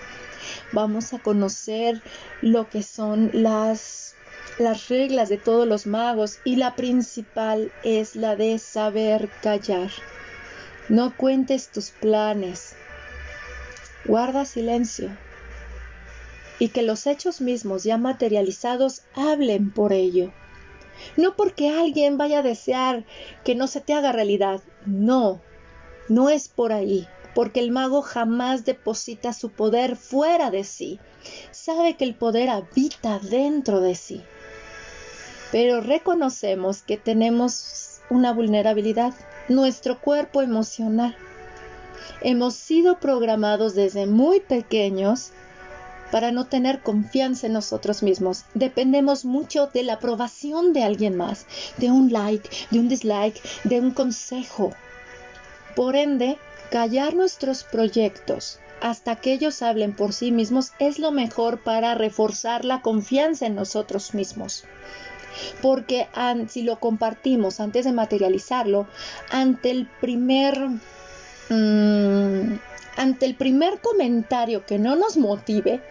Vamos 0.74 1.14
a 1.14 1.20
conocer 1.20 2.04
lo 2.42 2.70
que 2.70 2.84
son 2.84 3.32
las, 3.34 4.16
las 4.60 4.90
reglas 4.90 5.30
de 5.30 5.38
todos 5.38 5.68
los 5.68 5.88
magos 5.88 6.40
y 6.44 6.58
la 6.58 6.76
principal 6.76 7.72
es 7.84 8.16
la 8.16 8.36
de 8.36 8.60
saber 8.60 9.30
callar. 9.42 9.90
No 10.90 11.16
cuentes 11.16 11.72
tus 11.72 11.92
planes. 11.92 12.76
Guarda 14.06 14.46
silencio. 14.46 15.18
Y 16.60 16.70
que 16.70 16.82
los 16.82 17.08
hechos 17.08 17.40
mismos 17.40 17.86
ya 17.86 17.98
materializados 17.98 19.04
hablen 19.14 19.72
por 19.72 19.94
ello. 19.94 20.34
No 21.16 21.38
porque 21.38 21.70
alguien 21.70 22.18
vaya 22.18 22.40
a 22.40 22.44
desear 22.44 23.06
que 23.46 23.56
no 23.56 23.68
se 23.68 23.80
te 23.80 23.94
haga 23.94 24.12
realidad. 24.12 24.62
No, 24.86 25.42
no 26.10 26.30
es 26.30 26.50
por 26.50 26.74
ahí 26.74 27.08
porque 27.36 27.60
el 27.60 27.72
mago 27.72 28.02
jamás 28.02 28.66
deposita 28.66 29.34
su 29.34 29.50
poder 29.50 29.96
fuera 29.96 30.52
de 30.52 30.64
sí. 30.64 31.00
Sabe 31.52 31.96
que 31.96 32.06
el 32.06 32.16
poder 32.16 32.50
habita 32.50 33.20
dentro 33.20 33.82
de 33.82 33.96
sí. 33.96 34.24
Pero 35.52 35.82
reconocemos 35.82 36.82
que 36.82 36.98
tenemos 36.98 38.02
una 38.10 38.34
vulnerabilidad, 38.34 39.14
nuestro 39.48 40.00
cuerpo 40.00 40.42
emocional. 40.42 41.16
Hemos 42.22 42.56
sido 42.56 43.00
programados 43.00 43.76
desde 43.76 44.06
muy 44.06 44.40
pequeños 44.40 45.32
para 46.12 46.32
no 46.32 46.48
tener 46.48 46.82
confianza 46.82 47.48
en 47.48 47.54
nosotros 47.54 48.04
mismos. 48.04 48.46
Dependemos 48.54 49.26
mucho 49.26 49.68
de 49.68 49.84
la 49.84 49.94
aprobación 49.94 50.74
de 50.74 50.84
alguien 50.84 51.16
más, 51.16 51.46
de 51.78 51.92
un 51.92 52.12
like, 52.12 52.50
de 52.72 52.80
un 52.80 52.90
dislike, 52.90 53.42
de 53.64 53.80
un 53.80 53.92
consejo. 53.92 54.72
Por 55.76 55.96
ende, 55.96 56.38
Callar 56.72 57.16
nuestros 57.16 57.64
proyectos 57.64 58.60
hasta 58.80 59.16
que 59.16 59.34
ellos 59.34 59.62
hablen 59.64 59.94
por 59.94 60.14
sí 60.14 60.32
mismos 60.32 60.74
es 60.78 61.00
lo 61.00 61.12
mejor 61.12 61.64
para 61.64 61.96
reforzar 61.96 62.64
la 62.64 62.82
confianza 62.82 63.48
en 63.48 63.56
nosotros 63.56 64.14
mismos. 64.14 64.66
Porque 65.62 66.08
si 66.48 66.62
lo 66.62 66.80
compartimos 66.80 67.60
antes 67.60 67.86
de 67.86 67.92
materializarlo, 67.92 68.88
ante 69.32 69.72
el 69.72 69.88
primer 70.00 70.70
mm, 71.50 72.60
ante 72.98 73.26
el 73.26 73.36
primer 73.36 73.80
comentario 73.80 74.66
que 74.66 74.78
no 74.78 74.96
nos 74.96 75.18
motive, 75.18 75.82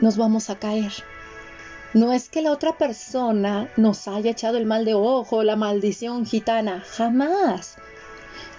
nos 0.00 0.16
vamos 0.16 0.50
a 0.50 0.58
caer. 0.58 0.92
No 1.94 2.12
es 2.12 2.28
que 2.28 2.42
la 2.42 2.50
otra 2.50 2.76
persona 2.76 3.70
nos 3.76 4.08
haya 4.08 4.32
echado 4.32 4.58
el 4.58 4.66
mal 4.66 4.84
de 4.84 4.94
ojo, 4.94 5.42
la 5.42 5.54
maldición 5.56 6.26
gitana, 6.26 6.82
jamás 6.96 7.78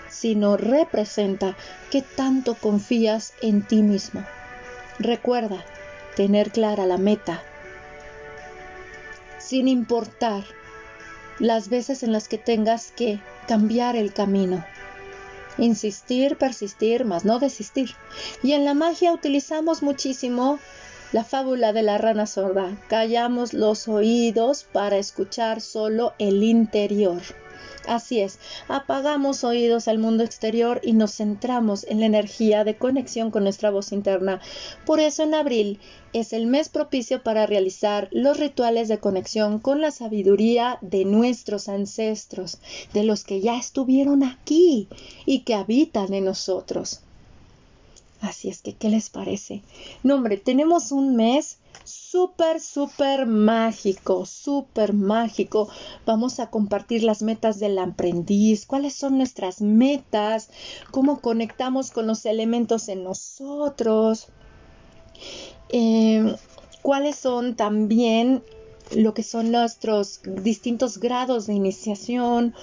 sino 0.09 0.57
representa 0.57 1.55
qué 1.91 2.01
tanto 2.01 2.55
confías 2.55 3.33
en 3.41 3.61
ti 3.65 3.81
mismo. 3.81 4.25
Recuerda 4.99 5.63
tener 6.15 6.51
clara 6.51 6.85
la 6.85 6.97
meta, 6.97 7.43
sin 9.39 9.67
importar 9.67 10.43
las 11.39 11.69
veces 11.69 12.03
en 12.03 12.11
las 12.11 12.27
que 12.27 12.37
tengas 12.37 12.91
que 12.91 13.19
cambiar 13.47 13.95
el 13.95 14.13
camino. 14.13 14.65
Insistir, 15.57 16.37
persistir, 16.37 17.05
más 17.05 17.25
no 17.25 17.39
desistir. 17.39 17.91
Y 18.43 18.53
en 18.53 18.65
la 18.65 18.73
magia 18.73 19.13
utilizamos 19.13 19.83
muchísimo 19.83 20.59
la 21.11 21.23
fábula 21.23 21.71
de 21.71 21.83
la 21.83 21.97
rana 21.97 22.25
sorda. 22.25 22.77
Callamos 22.89 23.53
los 23.53 23.87
oídos 23.87 24.65
para 24.65 24.97
escuchar 24.97 25.61
solo 25.61 26.13
el 26.19 26.43
interior. 26.43 27.21
Así 27.87 28.19
es, 28.19 28.39
apagamos 28.67 29.43
oídos 29.43 29.87
al 29.87 29.99
mundo 29.99 30.23
exterior 30.23 30.81
y 30.83 30.93
nos 30.93 31.15
centramos 31.15 31.85
en 31.85 31.99
la 31.99 32.07
energía 32.07 32.63
de 32.63 32.77
conexión 32.77 33.31
con 33.31 33.43
nuestra 33.43 33.69
voz 33.69 33.91
interna. 33.91 34.41
Por 34.85 34.99
eso 34.99 35.23
en 35.23 35.35
abril 35.35 35.79
es 36.13 36.33
el 36.33 36.47
mes 36.47 36.69
propicio 36.69 37.21
para 37.21 37.45
realizar 37.45 38.09
los 38.11 38.39
rituales 38.39 38.87
de 38.87 38.99
conexión 38.99 39.59
con 39.59 39.81
la 39.81 39.91
sabiduría 39.91 40.79
de 40.81 41.05
nuestros 41.05 41.69
ancestros, 41.69 42.59
de 42.93 43.03
los 43.03 43.23
que 43.23 43.41
ya 43.41 43.57
estuvieron 43.57 44.23
aquí 44.23 44.87
y 45.25 45.41
que 45.41 45.53
habitan 45.53 46.13
en 46.13 46.25
nosotros. 46.25 47.04
Así 48.21 48.49
es 48.49 48.62
que, 48.62 48.73
¿qué 48.73 48.89
les 48.89 49.10
parece? 49.10 49.62
No, 50.04 50.15
hombre, 50.15 50.38
tenemos 50.38 50.91
un 50.91 51.15
mes 51.15 51.60
súper, 51.84 52.60
súper 52.60 53.25
mágico, 53.25 54.25
súper 54.25 54.93
mágico. 54.93 55.67
Vamos 56.06 56.39
a 56.39 56.49
compartir 56.49 57.04
las 57.04 57.21
metas 57.21 57.60
del 57.60 57.78
aprendiz, 57.78 58.65
cuáles 58.65 58.93
son 58.93 59.17
nuestras 59.17 59.62
metas, 59.62 60.49
cómo 60.91 61.19
conectamos 61.19 61.91
con 61.91 62.08
los 62.08 62.25
elementos 62.25 62.88
en 62.88 63.04
nosotros, 63.04 64.28
eh, 65.69 66.36
cuáles 66.82 67.15
son 67.17 67.56
también 67.56 68.43
lo 68.95 69.13
que 69.13 69.23
son 69.23 69.51
nuestros 69.51 70.21
distintos 70.23 70.99
grados 70.99 71.47
de 71.47 71.54
iniciación, 71.54 72.54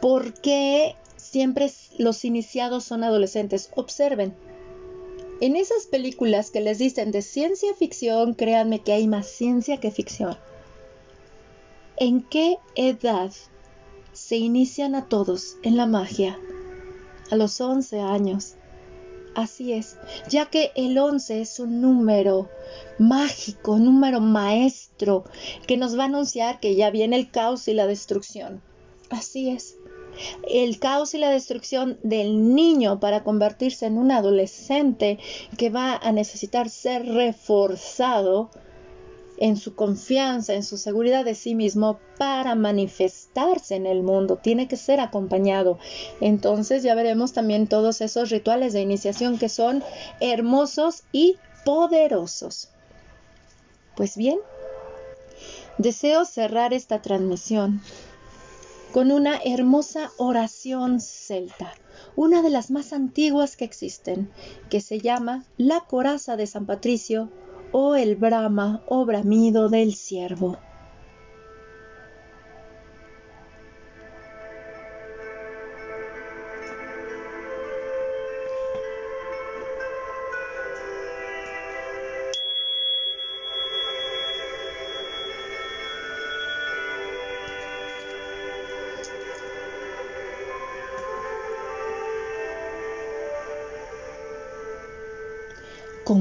por 0.00 0.34
qué 0.34 0.96
siempre 1.16 1.70
los 1.98 2.24
iniciados 2.24 2.84
son 2.84 3.04
adolescentes. 3.04 3.70
Observen, 3.74 4.34
en 5.40 5.56
esas 5.56 5.86
películas 5.86 6.50
que 6.50 6.60
les 6.60 6.78
dicen 6.78 7.12
de 7.12 7.22
ciencia 7.22 7.72
ficción, 7.74 8.34
créanme 8.34 8.80
que 8.80 8.92
hay 8.92 9.06
más 9.06 9.26
ciencia 9.26 9.78
que 9.78 9.90
ficción. 9.90 10.36
¿En 11.96 12.22
qué 12.22 12.58
edad 12.74 13.32
se 14.12 14.36
inician 14.36 14.94
a 14.94 15.08
todos 15.08 15.56
en 15.62 15.76
la 15.76 15.86
magia? 15.86 16.38
A 17.30 17.36
los 17.36 17.60
11 17.60 18.00
años. 18.00 18.54
Así 19.34 19.72
es, 19.72 19.96
ya 20.28 20.46
que 20.46 20.72
el 20.74 20.98
11 20.98 21.40
es 21.40 21.60
un 21.60 21.80
número 21.80 22.48
mágico, 22.98 23.74
un 23.74 23.84
número 23.84 24.20
maestro 24.20 25.24
que 25.68 25.76
nos 25.76 25.96
va 25.96 26.04
a 26.04 26.06
anunciar 26.06 26.58
que 26.58 26.74
ya 26.74 26.90
viene 26.90 27.14
el 27.14 27.30
caos 27.30 27.68
y 27.68 27.74
la 27.74 27.86
destrucción. 27.86 28.60
Así 29.10 29.50
es 29.50 29.76
el 30.48 30.78
caos 30.78 31.14
y 31.14 31.18
la 31.18 31.30
destrucción 31.30 31.98
del 32.02 32.54
niño 32.54 33.00
para 33.00 33.24
convertirse 33.24 33.86
en 33.86 33.98
un 33.98 34.10
adolescente 34.10 35.18
que 35.56 35.70
va 35.70 35.96
a 35.96 36.12
necesitar 36.12 36.70
ser 36.70 37.06
reforzado 37.06 38.50
en 39.40 39.56
su 39.56 39.74
confianza, 39.74 40.54
en 40.54 40.64
su 40.64 40.76
seguridad 40.76 41.24
de 41.24 41.34
sí 41.34 41.54
mismo 41.54 42.00
para 42.18 42.54
manifestarse 42.54 43.76
en 43.76 43.86
el 43.86 44.02
mundo. 44.02 44.38
Tiene 44.42 44.68
que 44.68 44.76
ser 44.76 45.00
acompañado. 45.00 45.78
Entonces 46.20 46.82
ya 46.82 46.94
veremos 46.94 47.32
también 47.32 47.66
todos 47.66 48.00
esos 48.00 48.30
rituales 48.30 48.72
de 48.72 48.82
iniciación 48.82 49.38
que 49.38 49.48
son 49.48 49.82
hermosos 50.20 51.04
y 51.12 51.36
poderosos. 51.64 52.70
Pues 53.96 54.16
bien, 54.16 54.38
deseo 55.78 56.24
cerrar 56.24 56.72
esta 56.72 57.02
transmisión 57.02 57.80
con 58.92 59.12
una 59.12 59.38
hermosa 59.44 60.10
oración 60.16 61.00
celta, 61.00 61.74
una 62.16 62.42
de 62.42 62.50
las 62.50 62.70
más 62.70 62.92
antiguas 62.92 63.56
que 63.56 63.64
existen, 63.64 64.30
que 64.70 64.80
se 64.80 65.00
llama 65.00 65.44
la 65.56 65.80
coraza 65.80 66.36
de 66.36 66.46
San 66.46 66.66
Patricio 66.66 67.30
o 67.72 67.96
el 67.96 68.16
brama 68.16 68.82
o 68.86 69.04
bramido 69.04 69.68
del 69.68 69.94
ciervo. 69.94 70.56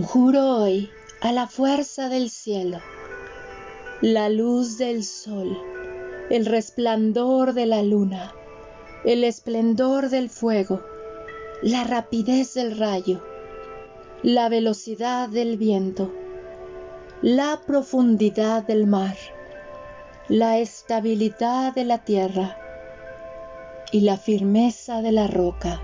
Conjuro 0.08 0.62
hoy 0.62 0.90
a 1.20 1.34
la 1.34 1.48
fuerza 1.48 2.08
del 2.08 2.30
cielo, 2.30 2.80
la 4.00 4.30
luz 4.30 4.78
del 4.78 5.04
sol, 5.04 5.58
el 6.30 6.46
resplandor 6.46 7.52
de 7.52 7.66
la 7.66 7.84
luna, 7.84 8.34
el 9.04 9.26
esplendor 9.26 10.10
del 10.10 10.30
fuego, 10.30 10.82
la 11.62 11.84
rapidez 11.84 12.54
del 12.54 12.78
rayo, 12.78 13.22
la 14.24 14.48
velocidad 14.48 15.28
del 15.28 15.58
viento, 15.58 16.14
la 17.22 17.60
profundidad 17.68 18.64
del 18.66 18.88
mar, 18.88 19.18
la 20.30 20.58
estabilidad 20.58 21.76
de 21.76 21.84
la 21.84 22.06
tierra 22.06 22.58
y 23.92 24.02
la 24.02 24.16
firmeza 24.16 25.02
de 25.02 25.12
la 25.12 25.28
roca 25.28 25.82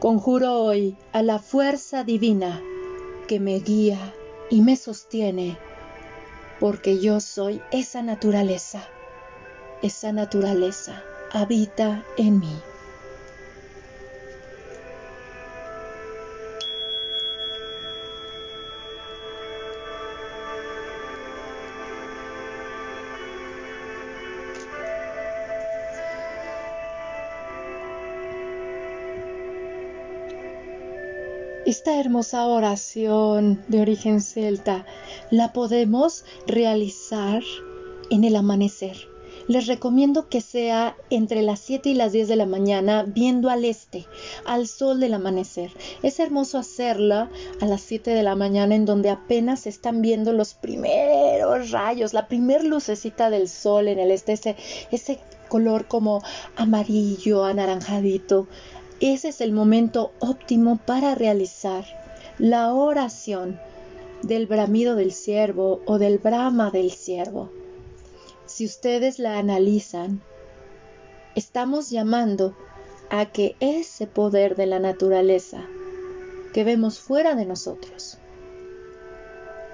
Conjuro 0.00 0.62
hoy 0.62 0.96
a 1.12 1.22
la 1.22 1.40
fuerza 1.40 2.04
divina 2.04 2.62
que 3.26 3.40
me 3.40 3.58
guía 3.58 4.14
y 4.48 4.62
me 4.62 4.76
sostiene, 4.76 5.58
porque 6.60 7.00
yo 7.00 7.18
soy 7.18 7.60
esa 7.72 8.00
naturaleza. 8.02 8.88
Esa 9.82 10.12
naturaleza 10.12 11.04
habita 11.32 12.06
en 12.16 12.38
mí. 12.38 12.67
Esta 31.78 32.00
hermosa 32.00 32.44
oración 32.44 33.62
de 33.68 33.80
origen 33.80 34.20
celta 34.20 34.84
la 35.30 35.52
podemos 35.52 36.24
realizar 36.48 37.44
en 38.10 38.24
el 38.24 38.34
amanecer. 38.34 38.96
Les 39.46 39.68
recomiendo 39.68 40.28
que 40.28 40.40
sea 40.40 40.96
entre 41.08 41.40
las 41.40 41.60
7 41.60 41.90
y 41.90 41.94
las 41.94 42.10
10 42.10 42.26
de 42.26 42.34
la 42.34 42.46
mañana 42.46 43.04
viendo 43.04 43.48
al 43.48 43.64
este, 43.64 44.06
al 44.44 44.66
sol 44.66 44.98
del 44.98 45.14
amanecer. 45.14 45.70
Es 46.02 46.18
hermoso 46.18 46.58
hacerla 46.58 47.30
a 47.60 47.66
las 47.66 47.80
7 47.82 48.10
de 48.10 48.24
la 48.24 48.34
mañana 48.34 48.74
en 48.74 48.84
donde 48.84 49.10
apenas 49.10 49.68
están 49.68 50.02
viendo 50.02 50.32
los 50.32 50.54
primeros 50.54 51.70
rayos, 51.70 52.12
la 52.12 52.26
primer 52.26 52.64
lucecita 52.64 53.30
del 53.30 53.48
sol 53.48 53.86
en 53.86 54.00
el 54.00 54.10
este, 54.10 54.32
ese, 54.32 54.56
ese 54.90 55.20
color 55.48 55.86
como 55.86 56.22
amarillo, 56.56 57.44
anaranjadito. 57.44 58.48
Ese 59.00 59.28
es 59.28 59.40
el 59.40 59.52
momento 59.52 60.12
óptimo 60.18 60.80
para 60.84 61.14
realizar 61.14 61.84
la 62.38 62.74
oración 62.74 63.60
del 64.22 64.48
bramido 64.48 64.96
del 64.96 65.12
siervo 65.12 65.80
o 65.86 65.98
del 65.98 66.18
brama 66.18 66.72
del 66.72 66.90
siervo. 66.90 67.50
Si 68.46 68.66
ustedes 68.66 69.20
la 69.20 69.38
analizan, 69.38 70.20
estamos 71.36 71.90
llamando 71.90 72.56
a 73.08 73.26
que 73.26 73.54
ese 73.60 74.08
poder 74.08 74.56
de 74.56 74.66
la 74.66 74.80
naturaleza 74.80 75.64
que 76.52 76.64
vemos 76.64 76.98
fuera 76.98 77.36
de 77.36 77.46
nosotros, 77.46 78.18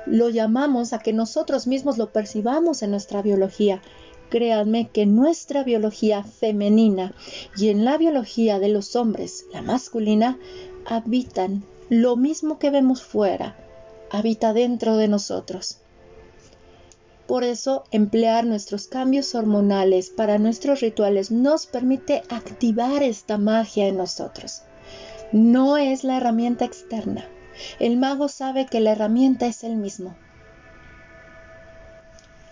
lo 0.04 0.28
llamamos 0.28 0.92
a 0.92 0.98
que 0.98 1.14
nosotros 1.14 1.66
mismos 1.66 1.96
lo 1.96 2.12
percibamos 2.12 2.82
en 2.82 2.90
nuestra 2.90 3.22
biología 3.22 3.80
créanme 4.30 4.88
que 4.88 5.06
nuestra 5.06 5.62
biología 5.64 6.22
femenina 6.24 7.14
y 7.56 7.68
en 7.68 7.84
la 7.84 7.98
biología 7.98 8.58
de 8.58 8.68
los 8.68 8.96
hombres, 8.96 9.46
la 9.52 9.62
masculina, 9.62 10.38
habitan 10.86 11.64
lo 11.88 12.16
mismo 12.16 12.58
que 12.58 12.70
vemos 12.70 13.02
fuera, 13.02 13.56
habita 14.10 14.52
dentro 14.52 14.96
de 14.96 15.08
nosotros. 15.08 15.78
Por 17.26 17.42
eso, 17.42 17.84
emplear 17.90 18.44
nuestros 18.44 18.86
cambios 18.86 19.34
hormonales 19.34 20.10
para 20.10 20.38
nuestros 20.38 20.80
rituales 20.80 21.30
nos 21.30 21.66
permite 21.66 22.22
activar 22.28 23.02
esta 23.02 23.38
magia 23.38 23.86
en 23.86 23.96
nosotros. 23.96 24.62
No 25.32 25.78
es 25.78 26.04
la 26.04 26.18
herramienta 26.18 26.64
externa. 26.64 27.26
El 27.78 27.96
mago 27.96 28.28
sabe 28.28 28.66
que 28.66 28.80
la 28.80 28.92
herramienta 28.92 29.46
es 29.46 29.64
el 29.64 29.76
mismo. 29.76 30.16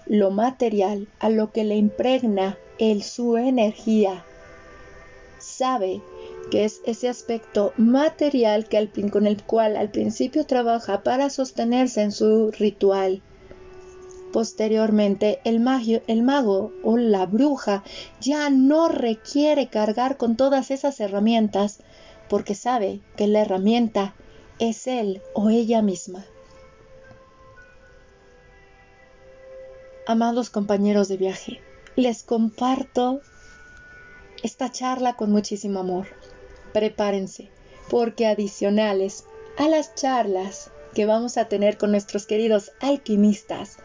Lo 0.06 0.30
material 0.30 1.08
a 1.18 1.28
lo 1.28 1.52
que 1.52 1.64
le 1.64 1.76
impregna 1.76 2.58
el 2.78 3.02
su 3.02 3.36
energía 3.36 4.24
sabe 5.38 6.00
que 6.50 6.64
es 6.64 6.80
ese 6.86 7.08
aspecto 7.08 7.72
material 7.76 8.68
que 8.68 8.90
con 9.10 9.26
el 9.26 9.42
cual 9.42 9.76
al 9.76 9.90
principio 9.90 10.46
trabaja 10.46 11.02
para 11.02 11.30
sostenerse 11.30 12.02
en 12.02 12.12
su 12.12 12.50
ritual 12.52 13.22
Posteriormente, 14.32 15.40
el, 15.44 15.62
el 16.06 16.22
mago 16.22 16.72
o 16.82 16.96
la 16.96 17.26
bruja 17.26 17.84
ya 18.18 18.48
no 18.48 18.88
requiere 18.88 19.68
cargar 19.68 20.16
con 20.16 20.36
todas 20.36 20.70
esas 20.70 20.98
herramientas 21.00 21.80
porque 22.30 22.54
sabe 22.54 23.00
que 23.14 23.26
la 23.26 23.42
herramienta 23.42 24.14
es 24.58 24.86
él 24.86 25.20
o 25.34 25.50
ella 25.50 25.82
misma. 25.82 26.24
Amados 30.04 30.50
compañeros 30.50 31.06
de 31.06 31.16
viaje, 31.16 31.60
les 31.94 32.24
comparto 32.24 33.20
esta 34.42 34.72
charla 34.72 35.14
con 35.14 35.30
muchísimo 35.30 35.78
amor. 35.78 36.08
Prepárense, 36.72 37.50
porque 37.88 38.26
adicionales 38.26 39.26
a 39.56 39.68
las 39.68 39.94
charlas 39.94 40.72
que 40.92 41.06
vamos 41.06 41.36
a 41.36 41.44
tener 41.46 41.78
con 41.78 41.92
nuestros 41.92 42.26
queridos 42.26 42.72
alquimistas, 42.80 43.78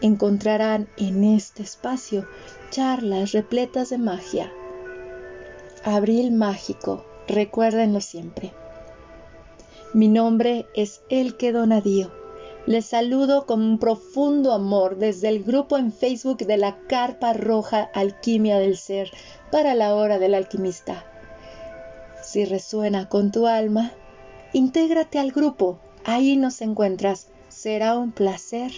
encontrarán 0.00 0.88
en 0.96 1.22
este 1.22 1.64
espacio 1.64 2.26
charlas 2.70 3.32
repletas 3.32 3.90
de 3.90 3.98
magia. 3.98 4.50
Abril 5.84 6.32
mágico, 6.32 7.04
recuérdenlo 7.26 8.00
siempre. 8.00 8.54
Mi 9.92 10.08
nombre 10.08 10.66
es 10.74 11.02
Elke 11.10 11.52
Donadío. 11.52 12.17
Les 12.68 12.84
saludo 12.84 13.46
con 13.46 13.62
un 13.62 13.78
profundo 13.78 14.52
amor 14.52 14.98
desde 14.98 15.28
el 15.28 15.42
grupo 15.42 15.78
en 15.78 15.90
Facebook 15.90 16.40
de 16.40 16.58
la 16.58 16.76
Carpa 16.86 17.32
Roja 17.32 17.88
Alquimia 17.94 18.58
del 18.58 18.76
Ser 18.76 19.10
para 19.50 19.74
la 19.74 19.94
hora 19.94 20.18
del 20.18 20.34
alquimista. 20.34 21.02
Si 22.22 22.44
resuena 22.44 23.08
con 23.08 23.32
tu 23.32 23.46
alma, 23.46 23.92
intégrate 24.52 25.18
al 25.18 25.32
grupo. 25.32 25.78
Ahí 26.04 26.36
nos 26.36 26.60
encuentras. 26.60 27.28
Será 27.48 27.96
un 27.96 28.12
placer 28.12 28.70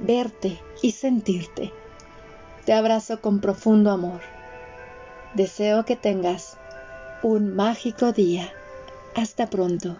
verte 0.00 0.58
y 0.82 0.90
sentirte. 0.90 1.72
Te 2.64 2.72
abrazo 2.72 3.20
con 3.20 3.40
profundo 3.40 3.92
amor. 3.92 4.20
Deseo 5.34 5.84
que 5.84 5.94
tengas 5.94 6.56
un 7.22 7.54
mágico 7.54 8.10
día. 8.10 8.52
Hasta 9.14 9.48
pronto. 9.48 9.96